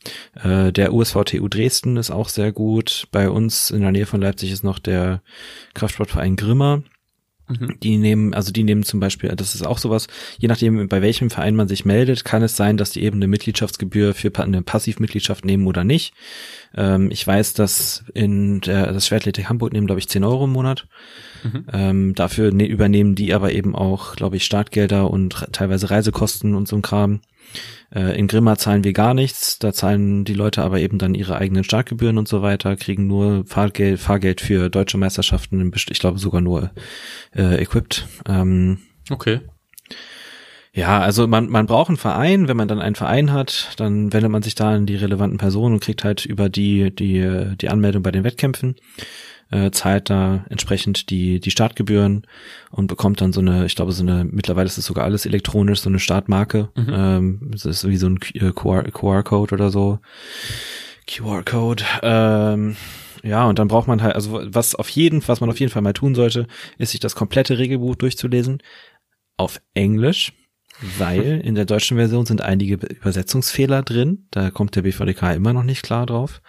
[0.42, 3.10] Äh, der USVTU Dresden ist auch sehr gut.
[3.12, 5.22] Bei uns in der Nähe von Leipzig ist noch der
[5.74, 6.84] Kraftsportverein Grimmer
[7.50, 7.80] Mhm.
[7.82, 11.30] Die nehmen, also die nehmen zum Beispiel, das ist auch sowas, je nachdem, bei welchem
[11.30, 15.46] Verein man sich meldet, kann es sein, dass die eben eine Mitgliedschaftsgebühr für eine Passivmitgliedschaft
[15.46, 16.14] nehmen oder nicht.
[16.76, 20.52] Ähm, ich weiß, dass in der, das Schwertletik Hamburg nehmen, glaube ich, 10 Euro im
[20.52, 20.88] Monat.
[21.44, 21.66] Mhm.
[21.74, 26.68] Ähm, dafür ne, übernehmen die aber eben auch, glaube ich, Startgelder und teilweise Reisekosten und
[26.68, 27.22] so ein Kram.
[27.94, 31.38] Äh, in Grimma zahlen wir gar nichts, da zahlen die Leute aber eben dann ihre
[31.38, 36.42] eigenen Startgebühren und so weiter, kriegen nur Fahrgeld, Fahrgeld für deutsche Meisterschaften, ich glaube sogar
[36.42, 36.72] nur
[37.36, 38.08] äh, equipped.
[38.28, 38.80] Ähm,
[39.10, 39.42] okay.
[40.72, 42.48] Ja, also man, man braucht einen Verein.
[42.48, 45.74] Wenn man dann einen Verein hat, dann wendet man sich da an die relevanten Personen
[45.74, 48.76] und kriegt halt über die, die, die Anmeldung bei den Wettkämpfen
[49.52, 52.28] äh, zahlt da entsprechend die, die Startgebühren
[52.72, 55.82] und bekommt dann so eine, ich glaube, so eine, mittlerweile ist es sogar alles elektronisch,
[55.82, 56.70] so eine Startmarke.
[56.76, 56.94] Mhm.
[56.94, 60.00] Ähm, das ist wie so ein QR-Code oder so.
[61.08, 61.84] QR-Code.
[62.04, 62.76] Ähm,
[63.24, 65.82] ja, und dann braucht man halt, also was auf jeden, was man auf jeden Fall
[65.82, 66.48] mal tun sollte,
[66.78, 68.62] ist sich das komplette Regelbuch durchzulesen.
[69.36, 70.34] Auf Englisch,
[70.98, 74.28] weil in der deutschen Version sind einige Übersetzungsfehler drin.
[74.32, 76.42] Da kommt der BVDK immer noch nicht klar drauf.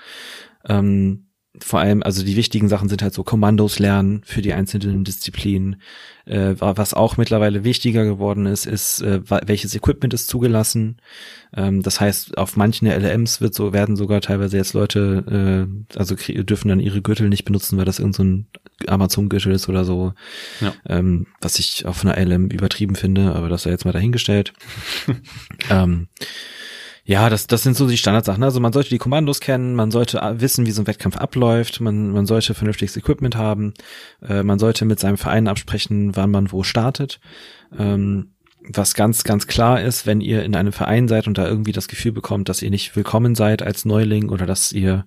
[0.69, 5.03] Ähm, vor allem, also die wichtigen Sachen sind halt so Kommandos lernen für die einzelnen
[5.03, 5.83] Disziplinen.
[6.25, 10.99] Äh, was auch mittlerweile wichtiger geworden ist, ist, äh, welches Equipment ist zugelassen.
[11.57, 16.15] Ähm, das heißt, auf manchen LMs wird so, werden sogar teilweise jetzt Leute, äh, also
[16.15, 18.47] dürfen dann ihre Gürtel nicht benutzen, weil das irgendein
[18.81, 20.13] so Amazon-Gürtel ist oder so.
[20.61, 20.73] Ja.
[20.87, 24.53] Ähm, was ich auf einer LM übertrieben finde, aber das sei jetzt mal dahingestellt.
[25.71, 26.07] ähm,
[27.05, 28.43] ja, das, das sind so die Standardsachen.
[28.43, 32.13] Also man sollte die Kommandos kennen, man sollte wissen, wie so ein Wettkampf abläuft, man,
[32.13, 33.75] man sollte vernünftiges Equipment haben,
[34.23, 37.21] äh, man sollte mit seinem Verein absprechen, wann man wo startet.
[37.77, 38.33] Ähm,
[38.73, 41.89] was ganz, ganz klar ist, wenn ihr in einem Verein seid und da irgendwie das
[41.89, 45.05] Gefühl bekommt, dass ihr nicht willkommen seid als Neuling oder dass ihr,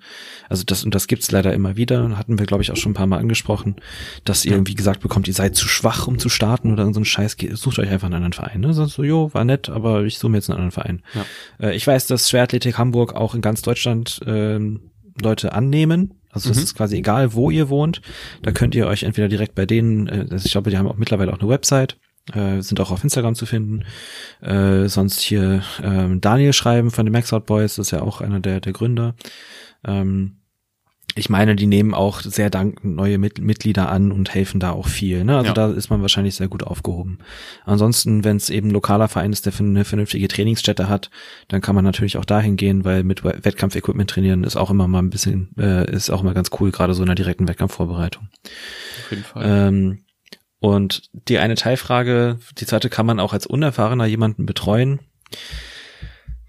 [0.50, 2.96] also das, und das gibt's leider immer wieder, hatten wir, glaube ich, auch schon ein
[2.96, 3.76] paar Mal angesprochen,
[4.26, 7.06] dass ihr irgendwie gesagt bekommt, ihr seid zu schwach, um zu starten oder so ein
[7.06, 8.62] Scheiß, sucht euch einfach einen anderen Verein.
[8.62, 8.74] Ne?
[8.74, 11.02] So, so, jo, war nett, aber ich suche mir jetzt einen anderen Verein.
[11.14, 11.68] Ja.
[11.68, 14.60] Äh, ich weiß, dass Schwerathletik Hamburg auch in ganz Deutschland äh,
[15.22, 16.64] Leute annehmen, also es mhm.
[16.64, 18.02] ist quasi egal, wo ihr wohnt.
[18.42, 20.98] Da könnt ihr euch entweder direkt bei denen, äh, also ich glaube, die haben auch
[20.98, 21.98] mittlerweile auch eine Website,
[22.32, 23.84] äh, sind auch auf Instagram zu finden.
[24.42, 28.40] Äh, sonst hier ähm, Daniel schreiben von den Maxout Boys, das ist ja auch einer
[28.40, 29.16] der, der Gründer.
[29.86, 30.38] Ähm,
[31.16, 34.88] ich meine, die nehmen auch sehr dankend neue Mit Mitglieder an und helfen da auch
[34.88, 35.24] viel.
[35.24, 35.38] Ne?
[35.38, 35.54] Also ja.
[35.54, 37.20] da ist man wahrscheinlich sehr gut aufgehoben.
[37.66, 41.12] Ansonsten, wenn es eben ein lokaler Verein ist, der eine vernünftige Trainingsstätte hat,
[41.50, 45.00] dann kann man natürlich auch dahin gehen, weil mit Wettkampfequipment trainieren ist auch immer mal
[45.00, 48.30] ein bisschen, äh, ist auch immer ganz cool, gerade so in der direkten Wettkampfvorbereitung.
[49.04, 49.44] Auf jeden Fall.
[49.46, 50.00] Ähm,
[50.64, 55.02] und die eine Teilfrage, die zweite, kann man auch als Unerfahrener jemanden betreuen?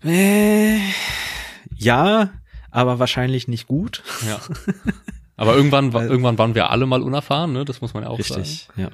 [0.05, 0.79] Äh,
[1.75, 2.31] ja,
[2.71, 4.05] aber wahrscheinlich nicht gut.
[4.25, 4.39] Ja.
[5.37, 7.65] Aber irgendwann, also, irgendwann waren wir alle mal unerfahren, ne?
[7.65, 8.83] Das muss man ja auch richtig, sagen.
[8.83, 8.91] Ja.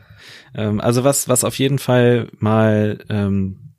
[0.54, 3.74] Ähm, also was, was auf jeden Fall mal, ähm,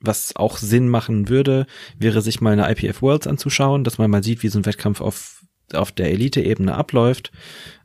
[0.00, 1.66] was auch Sinn machen würde,
[1.98, 5.02] wäre sich mal eine IPF Worlds anzuschauen, dass man mal sieht, wie so ein Wettkampf
[5.02, 5.37] auf
[5.74, 7.32] auf der Elite-Ebene abläuft,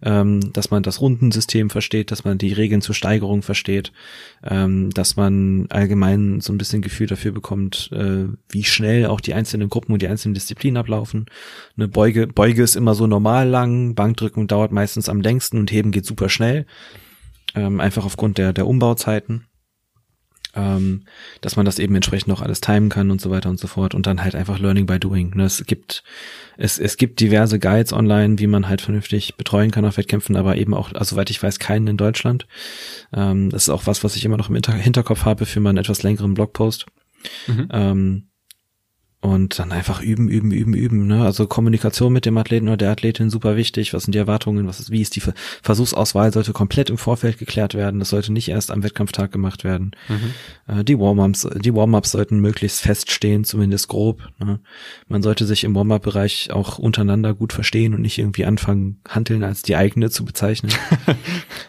[0.04, 3.92] ähm, dass man das Rundensystem versteht, dass man die Regeln zur Steigerung versteht,
[4.44, 9.34] ähm, dass man allgemein so ein bisschen Gefühl dafür bekommt, äh, wie schnell auch die
[9.34, 11.26] einzelnen Gruppen und die einzelnen Disziplinen ablaufen.
[11.78, 15.92] Eine Beuge, Beuge ist immer so normal lang, Bankdrücken dauert meistens am längsten und Heben
[15.92, 16.66] geht super schnell,
[17.56, 19.46] ähm, einfach aufgrund der, der Umbauzeiten
[20.56, 21.04] ähm,
[21.41, 23.95] dass man das eben entsprechend noch alles timen kann und so weiter und so fort
[23.95, 25.36] und dann halt einfach Learning by Doing.
[25.36, 25.45] Ne?
[25.45, 26.04] Es gibt
[26.58, 30.58] es, es gibt diverse Guides online, wie man halt vernünftig betreuen kann auf Wettkämpfen, aber
[30.58, 32.47] eben auch, also soweit ich weiß, keinen in Deutschland.
[33.14, 36.04] Ähm, das ist auch was, was ich immer noch im Hinterkopf habe für meinen etwas
[36.04, 36.86] längeren Blogpost.
[37.47, 37.68] Mhm.
[37.72, 38.24] Ähm,
[39.24, 41.08] und dann einfach üben, üben, üben, üben.
[41.08, 41.24] Ne?
[41.24, 43.94] Also Kommunikation mit dem Athleten oder der Athletin super wichtig.
[43.94, 44.68] Was sind die Erwartungen?
[44.68, 45.22] Was ist, wie ist die
[45.62, 46.34] Versuchsauswahl?
[46.34, 48.00] Sollte komplett im Vorfeld geklärt werden.
[48.00, 49.92] Das sollte nicht erst am Wettkampftag gemacht werden.
[50.10, 50.34] Mhm.
[50.80, 54.28] Äh, die Warm-ups, die Warm-ups sollten möglichst feststehen, zumindest grob.
[54.40, 54.60] Ne?
[55.08, 59.62] Man sollte sich im Warm-up-Bereich auch untereinander gut verstehen und nicht irgendwie anfangen, Handeln als
[59.62, 60.74] die eigene zu bezeichnen.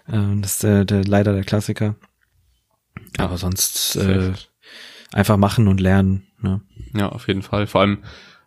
[0.08, 1.94] äh, das ist der, der, leider der Klassiker.
[3.16, 4.32] Aber sonst äh,
[5.14, 6.26] einfach machen und lernen.
[6.40, 6.60] Ne?
[6.92, 7.66] Ja, auf jeden Fall.
[7.66, 7.98] Vor allem,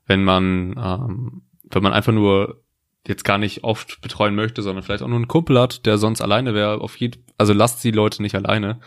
[0.05, 2.63] wenn man, ähm, wenn man einfach nur
[3.07, 6.21] jetzt gar nicht oft betreuen möchte, sondern vielleicht auch nur einen Kumpel hat, der sonst
[6.21, 8.81] alleine wäre, auf jeden, also lasst die Leute nicht alleine.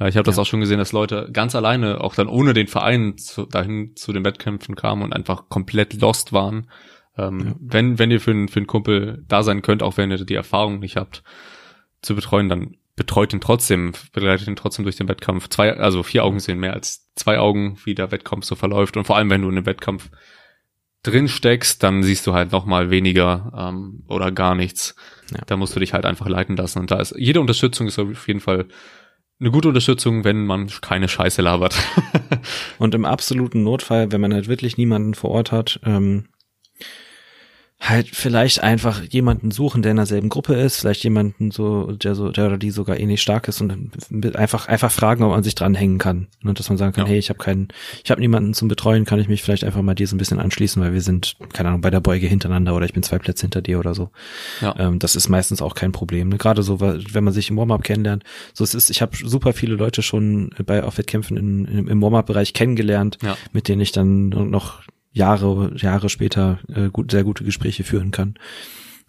[0.00, 0.42] Äh, ich habe das ja.
[0.42, 4.12] auch schon gesehen, dass Leute ganz alleine, auch dann ohne den Verein zu, dahin zu
[4.12, 6.70] den Wettkämpfen kamen und einfach komplett lost waren.
[7.18, 7.54] Ähm, ja.
[7.60, 10.34] Wenn wenn ihr für, einen für einen Kumpel da sein könnt, auch wenn ihr die
[10.34, 11.22] Erfahrung nicht habt,
[12.00, 15.48] zu betreuen, dann betreut ihn trotzdem, begleitet ihn trotzdem durch den Wettkampf.
[15.48, 18.96] Zwei, also vier Augen sehen mehr als zwei Augen, wie der Wettkampf so verläuft.
[18.96, 20.10] Und vor allem, wenn du in einem Wettkampf
[21.02, 24.96] drin steckst, dann siehst du halt noch mal weniger ähm, oder gar nichts.
[25.30, 25.38] Ja.
[25.46, 26.80] Da musst du dich halt einfach leiten lassen.
[26.80, 28.66] Und da ist jede Unterstützung ist auf jeden Fall
[29.40, 31.76] eine gute Unterstützung, wenn man keine Scheiße labert.
[32.78, 36.26] und im absoluten Notfall, wenn man halt wirklich niemanden vor Ort hat, ähm,
[37.80, 42.30] halt vielleicht einfach jemanden suchen, der in derselben Gruppe ist, vielleicht jemanden so, der so,
[42.30, 45.98] der oder die sogar ähnlich stark ist und einfach einfach fragen, ob man sich dranhängen
[45.98, 47.12] kann und dass man sagen kann, ja.
[47.12, 47.68] hey, ich habe keinen,
[48.02, 50.40] ich habe niemanden zum Betreuen, kann ich mich vielleicht einfach mal dir so ein bisschen
[50.40, 53.42] anschließen, weil wir sind keine Ahnung bei der Beuge hintereinander oder ich bin zwei Plätze
[53.42, 54.10] hinter dir oder so.
[54.60, 54.74] Ja.
[54.76, 56.30] Ähm, das ist meistens auch kein Problem.
[56.30, 56.38] Ne?
[56.38, 58.24] Gerade so, wenn man sich im Warm-up kennenlernt.
[58.54, 62.02] So es ist, ich habe super viele Leute schon bei auf Wettkämpfen in, in, im
[62.02, 63.36] Warm-up-Bereich kennengelernt, ja.
[63.52, 64.82] mit denen ich dann noch
[65.18, 68.34] Jahre, Jahre später äh, gut, sehr gute Gespräche führen kann.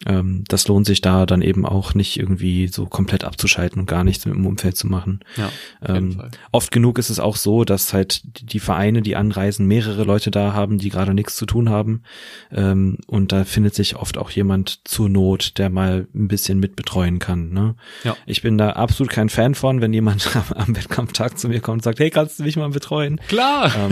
[0.05, 4.03] Ähm, das lohnt sich da dann eben auch nicht irgendwie so komplett abzuschalten und gar
[4.03, 5.20] nichts mit dem Umfeld zu machen.
[5.36, 5.51] Ja,
[5.86, 10.32] ähm, oft genug ist es auch so, dass halt die Vereine, die anreisen, mehrere Leute
[10.32, 12.03] da haben, die gerade nichts zu tun haben.
[12.51, 17.20] Ähm, und da findet sich oft auch jemand zur Not, der mal ein bisschen mitbetreuen
[17.20, 17.49] kann.
[17.49, 17.76] Ne?
[18.03, 18.16] Ja.
[18.26, 21.80] Ich bin da absolut kein Fan von, wenn jemand am, am Wettkampftag zu mir kommt
[21.80, 23.20] und sagt, hey, kannst du mich mal betreuen?
[23.28, 23.72] Klar.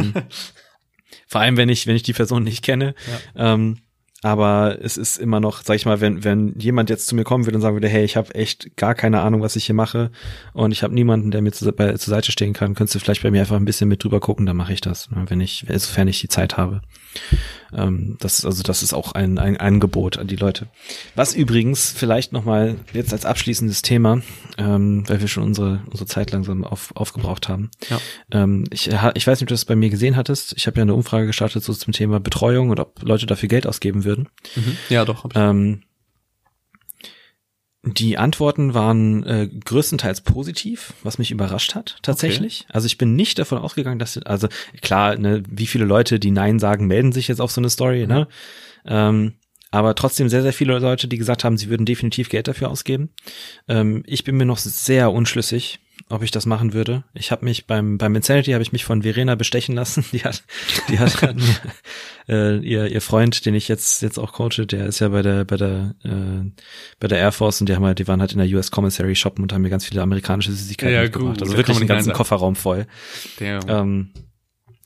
[1.28, 2.96] Vor allem, wenn ich, wenn ich die Person nicht kenne.
[3.36, 3.54] Ja.
[3.54, 3.78] Ähm,
[4.24, 7.46] aber es ist immer noch, sag ich mal, wenn, wenn jemand jetzt zu mir kommen
[7.46, 10.10] würde und sagen würde, hey, ich habe echt gar keine Ahnung, was ich hier mache
[10.54, 13.22] und ich habe niemanden, der mir zu, bei, zur Seite stehen kann, könntest du vielleicht
[13.22, 15.66] bei mir einfach ein bisschen mit drüber gucken, dann mache ich das, ne, wenn ich,
[15.70, 16.82] sofern ich die Zeit habe.
[17.74, 20.68] Ähm, das ist also das ist auch ein, ein Angebot an die Leute.
[21.16, 24.22] Was übrigens vielleicht nochmal jetzt als abschließendes Thema,
[24.58, 27.72] ähm, weil wir schon unsere, unsere Zeit langsam auf, aufgebraucht haben.
[27.90, 28.00] Ja.
[28.32, 30.54] Ähm, ich, ich weiß nicht, ob du das bei mir gesehen hattest.
[30.58, 33.68] Ich habe ja eine Umfrage gestartet so zum Thema Betreuung und ob Leute dafür Geld
[33.68, 34.30] ausgeben würden.
[34.56, 34.78] Mhm.
[34.90, 35.26] Ja, doch.
[35.36, 35.84] Ähm,
[37.84, 42.62] die Antworten waren äh, größtenteils positiv, was mich überrascht hat, tatsächlich.
[42.62, 42.74] Okay.
[42.74, 44.48] Also ich bin nicht davon ausgegangen, dass, also
[44.82, 48.04] klar, ne, wie viele Leute, die Nein sagen, melden sich jetzt auf so eine Story,
[48.04, 48.08] mhm.
[48.08, 48.28] ne?
[48.86, 49.34] Ähm,
[49.70, 53.10] aber trotzdem sehr, sehr viele Leute, die gesagt haben, sie würden definitiv Geld dafür ausgeben.
[53.68, 57.04] Ähm, ich bin mir noch sehr unschlüssig, ob ich das machen würde.
[57.14, 60.06] Ich habe mich beim beim Insanity habe ich mich von Verena bestechen lassen.
[60.12, 60.44] Die hat
[60.90, 61.56] die hat mir,
[62.30, 65.46] äh, ihr ihr Freund, den ich jetzt jetzt auch coache, der ist ja bei der
[65.46, 66.50] bei der äh,
[67.00, 69.16] bei der Air Force und die haben halt, die waren halt in der US Commissary
[69.16, 71.08] shoppen und haben mir ganz viele amerikanische Süßigkeiten ja.
[71.08, 72.88] Gut, also wirklich den ganzen Kofferraum voll.
[73.40, 74.12] Ähm,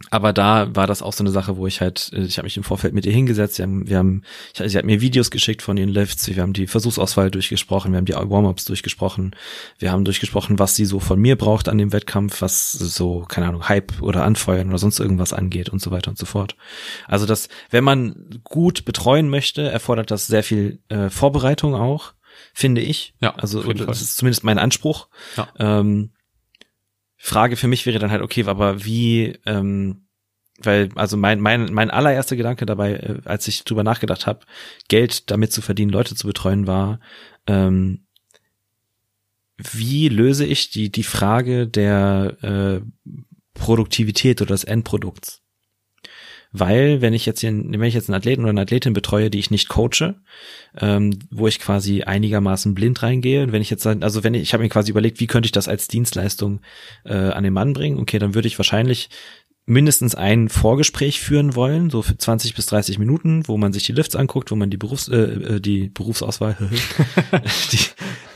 [0.10, 2.58] aber da war das auch so eine Sache, wo ich halt, äh, ich habe mich
[2.58, 4.24] im Vorfeld mit ihr hingesetzt, wir haben, wir haben
[4.54, 7.98] ich, sie hat mir Videos geschickt von ihren Lifts, wir haben die Versuchsauswahl durchgesprochen, wir
[7.98, 9.36] haben die Warm-ups durchgesprochen,
[9.80, 13.48] wir haben durchgesprochen, was sie so von mir braucht an dem Wettkampf, was so, keine
[13.48, 16.56] Ahnung, Hype oder Anfeuern oder sonst irgendwas angeht und so weiter und so fort.
[17.08, 22.14] Also das, wenn man gut betreuen möchte, erfordert das sehr viel äh, Vorbereitung auch,
[22.54, 23.14] finde ich.
[23.20, 25.08] Ja, also das ist zumindest mein Anspruch.
[25.38, 25.48] Ja.
[25.60, 26.12] Ähm,
[27.24, 30.08] Frage für mich wäre dann halt, okay, aber wie, ähm,
[30.58, 34.40] weil, also mein, mein, mein allererster Gedanke dabei, äh, als ich drüber nachgedacht habe,
[34.88, 37.00] Geld damit zu verdienen, Leute zu betreuen, war,
[37.46, 38.08] ähm,
[39.56, 42.82] wie löse ich die, die Frage der äh,
[43.54, 45.41] Produktivität oder des Endprodukts?
[46.52, 49.40] Weil wenn ich jetzt hier, wenn ich jetzt einen Athleten oder eine Athletin betreue, die
[49.40, 50.16] ich nicht coache,
[50.80, 54.54] ähm, wo ich quasi einigermaßen blind reingehe, und wenn ich jetzt, also wenn ich, ich
[54.54, 56.62] habe mir quasi überlegt, wie könnte ich das als Dienstleistung
[57.06, 59.10] äh, an den Mann bringen, okay, dann würde ich wahrscheinlich
[59.72, 63.94] mindestens ein Vorgespräch führen wollen, so für 20 bis 30 Minuten, wo man sich die
[63.94, 66.58] Lifts anguckt, wo man die Berufs äh, äh die Berufsauswahl
[67.72, 67.80] die,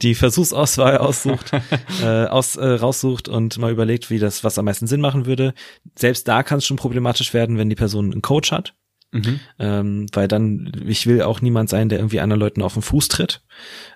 [0.02, 1.52] die Versuchsauswahl aussucht,
[2.02, 5.54] äh, aus äh, raussucht und mal überlegt, wie das was am meisten Sinn machen würde.
[5.96, 8.74] Selbst da kann es schon problematisch werden, wenn die Person einen Coach hat.
[9.12, 9.40] Mhm.
[9.60, 13.10] Ähm, weil dann, ich will auch niemand sein, der irgendwie anderen Leuten auf den Fuß
[13.10, 13.44] tritt.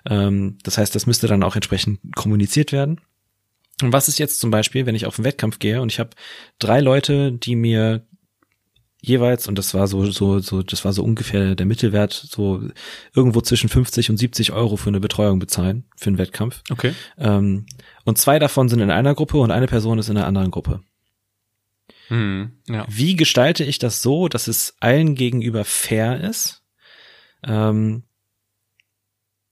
[0.08, 3.00] Ähm, das heißt, das müsste dann auch entsprechend kommuniziert werden.
[3.82, 6.10] Und was ist jetzt zum Beispiel, wenn ich auf einen Wettkampf gehe und ich habe
[6.58, 8.06] drei Leute, die mir
[9.02, 12.62] jeweils, und das war so, so, so, das war so ungefähr der Mittelwert, so
[13.14, 16.62] irgendwo zwischen 50 und 70 Euro für eine Betreuung bezahlen, für einen Wettkampf.
[16.70, 16.94] Okay.
[17.18, 17.66] Ähm,
[18.04, 20.82] und zwei davon sind in einer Gruppe und eine Person ist in einer anderen Gruppe.
[22.08, 22.84] Hm, ja.
[22.88, 26.62] Wie gestalte ich das so, dass es allen gegenüber fair ist?
[27.44, 28.02] Ähm,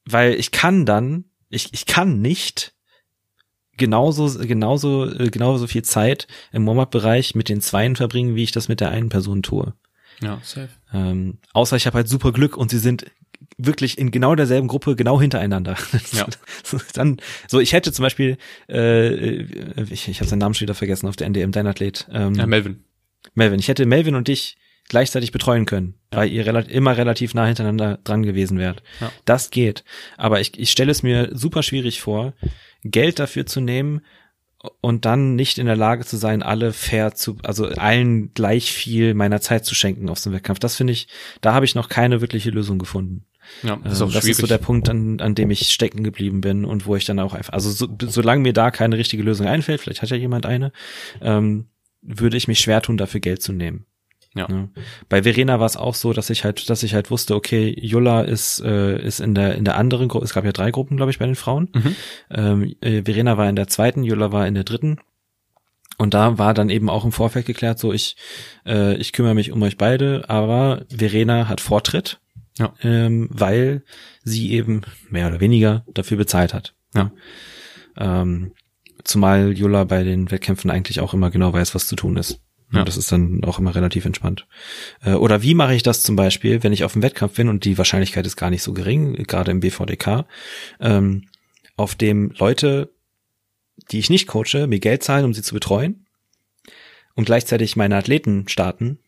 [0.05, 2.75] weil ich kann dann, ich, ich kann nicht
[3.79, 8.69] genauso, genauso, äh, genauso viel Zeit im Warm-Up-Bereich mit den Zweien verbringen, wie ich das
[8.69, 9.73] mit der einen Person tue.
[10.21, 10.69] Ja, safe.
[10.93, 13.07] Ähm, außer ich habe halt super Glück und sie sind
[13.57, 15.77] wirklich in genau derselben Gruppe, genau hintereinander.
[16.13, 16.27] Ja.
[16.95, 19.43] Dann, so, ich hätte zum Beispiel, äh,
[19.85, 22.09] ich, ich habe seinen Namen schon wieder vergessen auf der NDM, dein Athlet.
[22.13, 22.85] Ähm, ja, Melvin.
[23.35, 23.61] Melvin.
[23.61, 24.57] Ich hätte Melvin und dich
[24.89, 26.19] gleichzeitig betreuen können, ja.
[26.19, 28.83] weil ihr rel immer relativ nah hintereinander dran gewesen wärt.
[29.01, 29.13] Ja.
[29.25, 29.85] Das geht.
[30.17, 32.35] Aber ich, ich stelle es mir super schwierig vor,
[32.85, 34.03] Geld dafür zu nehmen,
[34.81, 39.15] und dann nicht in der Lage zu sein, alle fair zu, also allen gleich viel
[39.15, 40.59] meiner Zeit zu schenken auf so einem Wettkampf.
[40.59, 41.07] Das finde ich,
[41.41, 43.25] da habe ich noch keine wirkliche Lösung gefunden.
[43.63, 46.03] Ja, das ist, auch Ähm, das ist so der Punkt, an, an dem ich stecken
[46.03, 49.23] geblieben bin und wo ich dann auch einfach, also so, solange mir da keine richtige
[49.23, 50.73] Lösung einfällt, vielleicht hat ja jemand eine,
[51.21, 51.69] ähm,
[52.03, 53.87] würde ich mich schwer tun, dafür Geld zu nehmen.
[54.39, 54.49] Ja.
[54.49, 54.69] Ne?
[55.09, 58.23] Bei Verena war es auch so, dass ich halt, dass ich halt wusste, okay, Julla
[58.23, 60.25] ist äh, ist in der in der anderen Gruppe.
[60.25, 61.69] Es gab ja drei Gruppen, glaube ich, bei den Frauen.
[61.75, 61.97] Mhm.
[62.31, 64.99] Ähm, äh, Verena war in der zweiten, Julla war in der dritten.
[65.99, 68.17] Und da war dann eben auch im Vorfeld geklärt, so ich
[68.65, 72.21] äh, ich kümmere mich um euch beide, aber Verena hat Vortritt,
[72.57, 72.73] Ja.
[72.83, 73.83] ähm, weil
[74.23, 76.75] sie eben mehr oder weniger dafür bezahlt hat.
[76.95, 77.11] Ja.
[77.97, 78.53] Ähm,
[79.03, 82.41] zumal Julla bei den Wettkämpfen eigentlich auch immer genau weiß, was zu tun ist.
[82.71, 82.85] Ja.
[82.85, 84.47] Das ist dann auch immer relativ entspannt.
[85.03, 87.65] Äh, Oder wie mache ich das zum Beispiel, wenn ich auf dem Wettkampf bin und
[87.65, 90.27] die Wahrscheinlichkeit ist gar nicht so gering, gerade im BVDK,
[90.81, 91.29] ähm,
[91.77, 92.93] auf dem Leute,
[93.91, 96.07] die ich nicht coache, mir Geld zahlen, um sie zu betreuen
[97.15, 98.99] und gleichzeitig meine Athleten starten,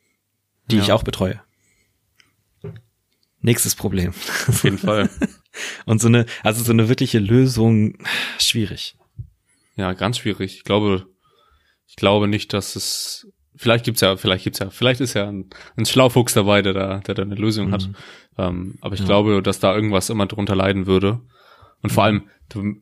[0.70, 0.82] die Ja.
[0.82, 1.40] ich auch betreue.
[3.42, 4.10] Nächstes Problem.
[4.48, 5.08] Auf jeden Fall.
[5.86, 7.96] Und so eine, also so eine wirkliche Lösung,
[8.38, 8.96] schwierig.
[9.76, 10.56] Ja, ganz schwierig.
[10.56, 11.06] Ich glaube,
[11.88, 13.26] ich glaube nicht, dass es,
[13.60, 16.98] vielleicht gibt's ja, vielleicht gibt's ja, vielleicht ist ja ein, ein Schlaufuchs dabei, der da,
[16.98, 17.86] der da eine Lösung hat.
[17.88, 17.94] Mhm.
[18.38, 19.06] Ähm, aber ich Ja.
[19.06, 21.20] glaube, dass da irgendwas immer drunter leiden würde.
[21.82, 22.76] Und vor allem, du,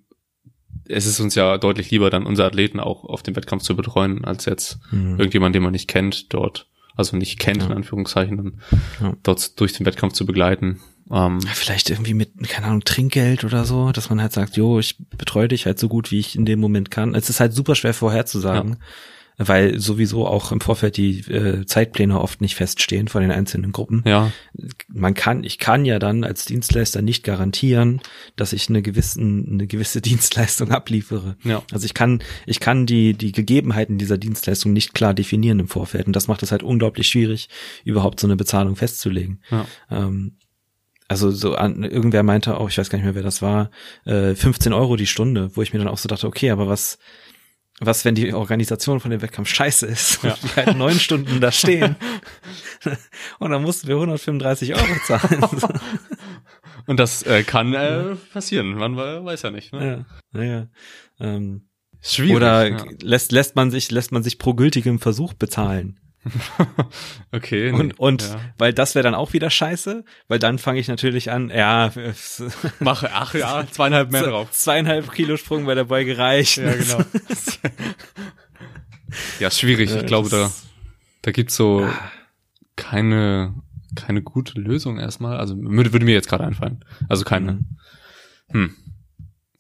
[0.89, 4.25] es ist uns ja deutlich lieber, dann unsere Athleten auch auf dem Wettkampf zu betreuen,
[4.25, 5.19] als jetzt Mhm.
[5.19, 7.77] irgendjemand, den man nicht kennt, dort, also nicht kennt, in Ja.
[7.77, 8.61] Anführungszeichen, dann
[9.01, 9.15] Ja.
[9.25, 10.81] dort durch den Wettkampf zu begleiten.
[11.11, 14.97] Ähm, Vielleicht irgendwie mit, keine Ahnung, Trinkgeld oder so, dass man halt sagt, jo, ich
[15.17, 17.15] betreue dich halt so gut, wie ich in dem Moment kann.
[17.15, 18.77] Es ist halt super schwer vorherzusagen,
[19.39, 24.03] weil sowieso auch im Vorfeld die äh, Zeitpläne oft nicht feststehen von den einzelnen Gruppen.
[24.05, 24.33] ja,
[24.89, 28.01] Man kann, ich kann ja dann als Dienstleister nicht garantieren,
[28.37, 31.37] dass ich eine gewissen, eine gewisse Dienstleistung abliefere.
[31.45, 35.69] ja, Also ich kann, ich kann die, die Gegebenheiten dieser Dienstleistung nicht klar definieren im
[35.69, 36.07] Vorfeld.
[36.09, 37.49] Und das macht es halt unglaublich schwierig,
[37.85, 39.41] überhaupt so eine Bezahlung festzulegen.
[39.51, 40.37] ja, Ähm,
[41.11, 43.71] also so an, irgendwer meinte auch, ich weiß gar nicht mehr, wer das war,
[44.05, 46.99] äh, 15 Euro die Stunde, wo ich mir dann auch so dachte, okay, aber was,
[47.81, 50.33] was, wenn die Organisation von dem Wettkampf scheiße ist Ja.
[50.33, 51.97] und wir halt neun Stunden da stehen
[53.39, 55.45] und dann mussten wir 135 Euro zahlen.
[56.87, 58.73] Und das äh, kann äh, passieren.
[58.73, 59.75] Man we- weiß ja nicht.
[59.75, 60.07] Ne?
[60.33, 60.69] ja, naja.
[61.21, 61.69] Ähm,
[62.01, 62.37] Schwierig.
[62.37, 62.85] oder ja.
[63.03, 66.01] lässt, lässt man sich, lässt man sich pro gültigem Versuch bezahlen.
[67.33, 67.73] okay.
[67.73, 68.41] nee, Und, und ja.
[68.59, 71.93] weil das wäre dann auch wieder scheiße, weil dann fange ich natürlich an, ja,
[72.81, 74.51] mache, ach ja, zweieinhalb mehr drauf.
[74.51, 76.59] zweieinhalb Kilo Sprung bei der Beuge reicht.
[76.59, 76.99] Ja, genau.
[79.41, 79.95] ja, schwierig.
[79.95, 80.51] Ich glaube, da,
[81.23, 81.89] da gibt's so
[82.77, 83.55] keine,
[83.95, 85.39] keine gute Lösung erstmal.
[85.39, 86.85] Also würde, würde mir jetzt gerade einfallen.
[87.09, 87.53] Also keine.
[87.53, 87.67] Mhm.
[88.51, 88.77] Hm.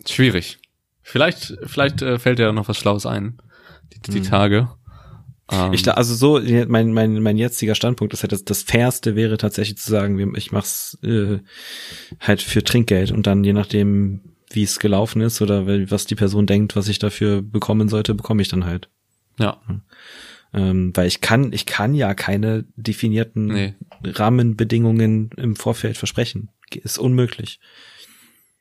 [0.06, 0.58] Schwierig.
[1.02, 3.38] Vielleicht, vielleicht äh, fällt dir noch was Schlaues ein.
[3.92, 4.24] Die, die Mhm.
[4.24, 4.68] Tage.
[5.50, 9.36] Ähm, Ich, also so, mein, mein, mein jetziger Standpunkt ist halt, das, das Fairste wäre
[9.36, 11.38] tatsächlich zu sagen, ich mach's äh,
[12.20, 14.20] halt für Trinkgeld und dann je nachdem,
[14.50, 18.42] wie es gelaufen ist oder was die Person denkt, was ich dafür bekommen sollte, bekomme
[18.42, 18.88] ich dann halt.
[19.38, 19.60] ja,
[20.54, 26.48] Ähm, weil ich kann, ich kann ja keine definierten nee, Rahmenbedingungen im Vorfeld versprechen.
[26.74, 27.60] Ist unmöglich.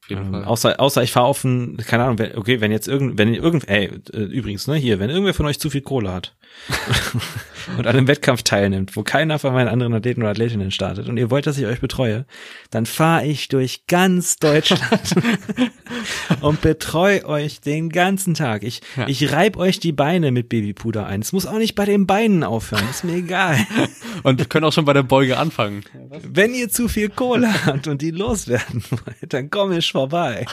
[0.07, 0.45] Auf jeden Ähm, Fall.
[0.45, 3.67] außer, außer ich fahre auf ein, keine Ahnung, wenn, okay, wenn jetzt irgend, wenn irgend,
[3.69, 6.35] ey, äh, übrigens, ne, hier, wenn irgendwer von euch zu viel Kohle hat
[7.77, 11.17] und an einem Wettkampf teilnimmt, wo keiner von meinen anderen Athleten oder Athletinnen startet und
[11.17, 12.25] ihr wollt, dass ich euch betreue,
[12.71, 15.15] dann fahre ich durch ganz Deutschland
[16.41, 18.63] und betreue euch den ganzen Tag.
[18.63, 19.07] Ich, Ja.
[19.07, 21.21] ich reib euch die Beine mit Babypuder ein.
[21.21, 23.57] Es muss auch nicht bei den Beinen aufhören, ist mir egal.
[24.23, 25.83] Und wir können auch schon bei der Beuge anfangen.
[26.23, 30.45] Wenn ihr zu viel Kohle habt und die loswerden wollt, dann komm ich vorbei.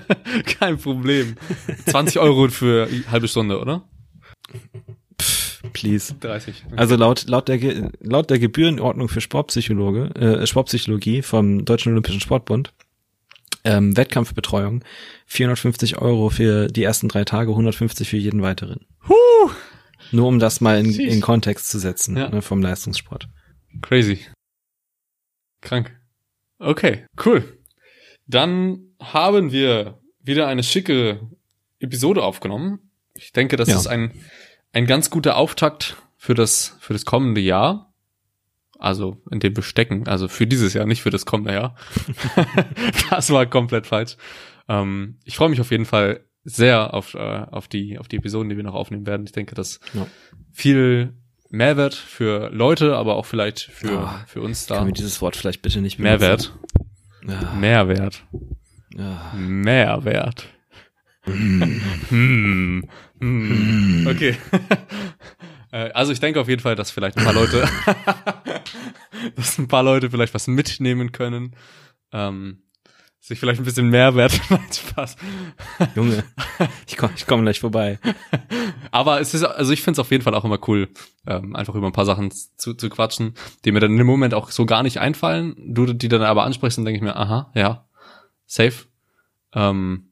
[0.58, 1.36] Kein Problem.
[1.86, 3.88] 20 Euro für eine halbe Stunde, oder?
[5.72, 6.14] Please.
[6.20, 6.64] 30.
[6.76, 12.72] Also laut laut der laut der Gebührenordnung für Sportpsychologe äh, Sportpsychologie vom Deutschen Olympischen Sportbund
[13.64, 14.82] ähm, Wettkampfbetreuung
[15.26, 18.86] 450 Euro für die ersten drei Tage, 150 für jeden weiteren.
[19.08, 19.50] Huh.
[20.12, 22.28] Nur um das mal in, in Kontext zu setzen Ja.
[22.30, 23.28] ne, vom Leistungssport.
[23.82, 24.20] Crazy.
[25.68, 25.94] Krank.
[26.58, 27.58] Okay, cool.
[28.26, 31.20] Dann haben wir wieder eine schicke
[31.78, 32.90] Episode aufgenommen.
[33.14, 33.76] Ich denke, das Ja.
[33.76, 34.12] ist ein,
[34.72, 37.92] ein ganz guter Auftakt für das, für das kommende Jahr.
[38.78, 40.06] Also, in dem wir stecken.
[40.06, 41.76] Also für dieses Jahr, nicht für das kommende Jahr.
[43.10, 44.16] das war komplett falsch.
[44.68, 48.48] Ähm, ich freue mich auf jeden Fall sehr auf, äh, auf die, auf die Episoden,
[48.48, 49.26] die wir noch aufnehmen werden.
[49.26, 50.06] Ich denke, dass Ja.
[50.52, 51.14] viel
[51.50, 54.86] Mehrwert für Leute, aber auch vielleicht für, Ah, für uns Können da.
[54.86, 56.54] wir dieses Wort vielleicht bitte nicht Mehrwert.
[57.26, 58.24] Ja, Mehrwert.
[58.94, 59.32] ja.
[59.34, 60.46] Mehrwert.
[61.24, 62.84] hm.
[63.20, 64.06] Hm.
[64.08, 64.36] Okay.
[65.70, 67.68] Äh, also ich denke auf jeden Fall, dass vielleicht ein paar Leute,
[69.36, 71.54] dass ein paar Leute vielleicht was mitnehmen können.
[72.10, 72.62] Ähm,
[73.28, 74.32] sich vielleicht ein bisschen Mehrwert.
[74.72, 75.16] Spaß.
[75.94, 76.24] Junge,
[76.86, 77.98] ich komme ich komm gleich vorbei.
[78.90, 80.88] Aber es ist, also ich finde es auf jeden Fall auch immer cool,
[81.26, 84.34] ähm, einfach über ein paar Sachen zu, zu quatschen, die mir dann in dem Moment
[84.34, 85.54] auch so gar nicht einfallen.
[85.58, 87.86] Du die dann aber ansprichst, dann denke ich mir, aha, ja,
[88.46, 88.86] safe.
[89.52, 90.08] Ähm,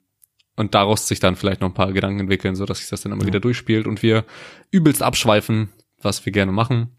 [0.57, 3.13] und daraus sich dann vielleicht noch ein paar Gedanken entwickeln, so dass sich das dann
[3.13, 3.29] immer ja.
[3.29, 4.25] wieder durchspielt und wir
[4.71, 6.97] übelst abschweifen, was wir gerne machen.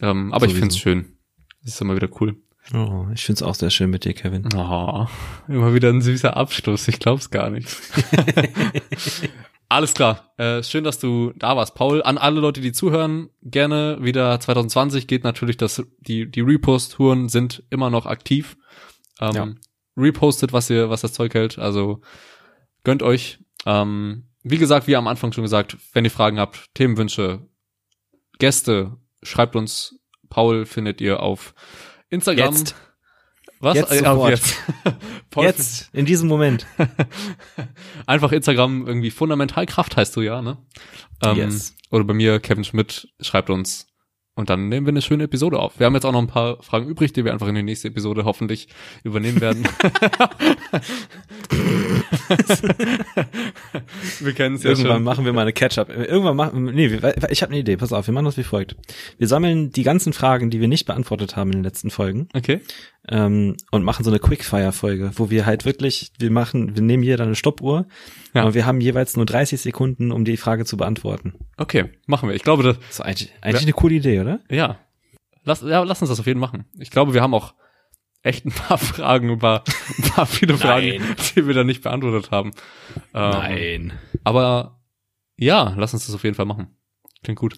[0.00, 0.54] Ähm, aber Sowieso.
[0.54, 1.18] ich finde es schön.
[1.62, 2.36] Das ist immer wieder cool.
[2.72, 4.48] Oh, ich find's auch sehr schön mit dir, Kevin.
[4.54, 5.06] Oh,
[5.48, 6.86] immer wieder ein süßer Abschluss.
[6.88, 7.68] Ich glaub's gar nicht.
[9.68, 10.32] Alles klar.
[10.36, 12.02] Äh, schön, dass du da warst, Paul.
[12.02, 17.62] An alle Leute, die zuhören, gerne wieder 2020 geht natürlich, dass die die Repost-Touren sind
[17.70, 18.56] immer noch aktiv.
[19.20, 19.48] Ähm, ja.
[19.96, 21.58] Repostet, was ihr, was das Zeug hält.
[21.58, 22.00] Also
[22.82, 23.38] gönnt euch.
[23.64, 27.46] Ähm, wie gesagt, wie am Anfang schon gesagt, wenn ihr Fragen habt, Themenwünsche,
[28.38, 29.96] Gäste, schreibt uns.
[30.30, 31.54] Paul findet ihr auf
[32.10, 32.54] Instagram.
[32.54, 32.74] Jetzt.
[33.60, 33.76] Was?
[33.76, 34.30] Jetzt, äh, sofort.
[34.30, 34.58] jetzt.
[35.36, 36.66] jetzt, in diesem Moment.
[38.06, 40.58] Einfach Instagram irgendwie Fundamentalkraft heißt du ja, ne?
[41.22, 41.74] Ähm, yes.
[41.90, 43.86] Oder bei mir, Kevin Schmidt, schreibt uns
[44.34, 45.78] und dann nehmen wir eine schöne Episode auf.
[45.78, 47.88] Wir haben jetzt auch noch ein paar Fragen übrig, die wir einfach in die nächste
[47.88, 48.68] Episode hoffentlich
[49.04, 49.68] übernehmen werden.
[54.20, 55.04] wir kennen es ja Irgendwann schon.
[55.04, 55.90] machen wir mal eine Catch-up.
[55.90, 57.76] Irgendwann machen, nee, ich habe eine Idee.
[57.76, 58.76] Pass auf, wir machen das wie folgt.
[59.18, 62.28] Wir sammeln die ganzen Fragen, die wir nicht beantwortet haben in den letzten Folgen.
[62.34, 62.60] Okay.
[63.08, 67.16] Ähm, und machen so eine Quickfire-Folge, wo wir halt wirklich, wir machen, wir nehmen hier
[67.16, 67.86] dann eine Stoppuhr
[68.34, 68.44] ja.
[68.44, 71.34] und wir haben jeweils nur 30 Sekunden, um die Frage zu beantworten.
[71.56, 72.36] Okay, machen wir.
[72.36, 73.66] Ich glaube, das, das ist eigentlich, eigentlich ja.
[73.66, 74.40] eine coole Idee, oder?
[74.50, 74.78] Ja.
[75.44, 76.66] Lass, ja, lass uns das auf jeden Fall machen.
[76.78, 77.54] Ich glaube, wir haben auch
[78.22, 79.64] echt ein paar Fragen, ein paar,
[79.98, 81.02] ein paar viele Fragen,
[81.34, 82.50] die wir da nicht beantwortet haben.
[83.14, 83.92] Ähm, Nein.
[84.24, 84.80] Aber
[85.36, 86.68] ja, lass uns das auf jeden Fall machen.
[87.22, 87.56] Klingt gut.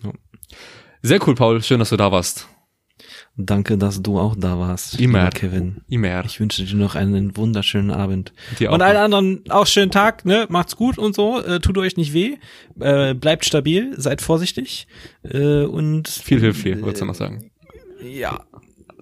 [1.03, 1.63] Sehr cool, Paul.
[1.63, 2.49] Schön, dass du da warst.
[3.37, 5.01] Danke, dass du auch da warst.
[5.01, 5.31] Immer.
[5.31, 5.81] Kevin.
[5.89, 6.25] Immer.
[6.27, 8.33] Ich wünsche dir noch einen wunderschönen Abend.
[8.59, 10.47] Dir auch und allen anderen auch schönen Tag, ne?
[10.51, 11.41] Macht's gut und so.
[11.41, 12.37] Äh, tut euch nicht weh.
[12.79, 14.87] Äh, bleibt stabil, seid vorsichtig.
[15.25, 17.51] Äh, und viel hilft viel, würdest du noch sagen.
[18.03, 18.45] Ja.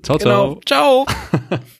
[0.03, 0.49] Ciao, ciao.
[0.55, 0.61] Genau.
[0.65, 1.05] Ciao.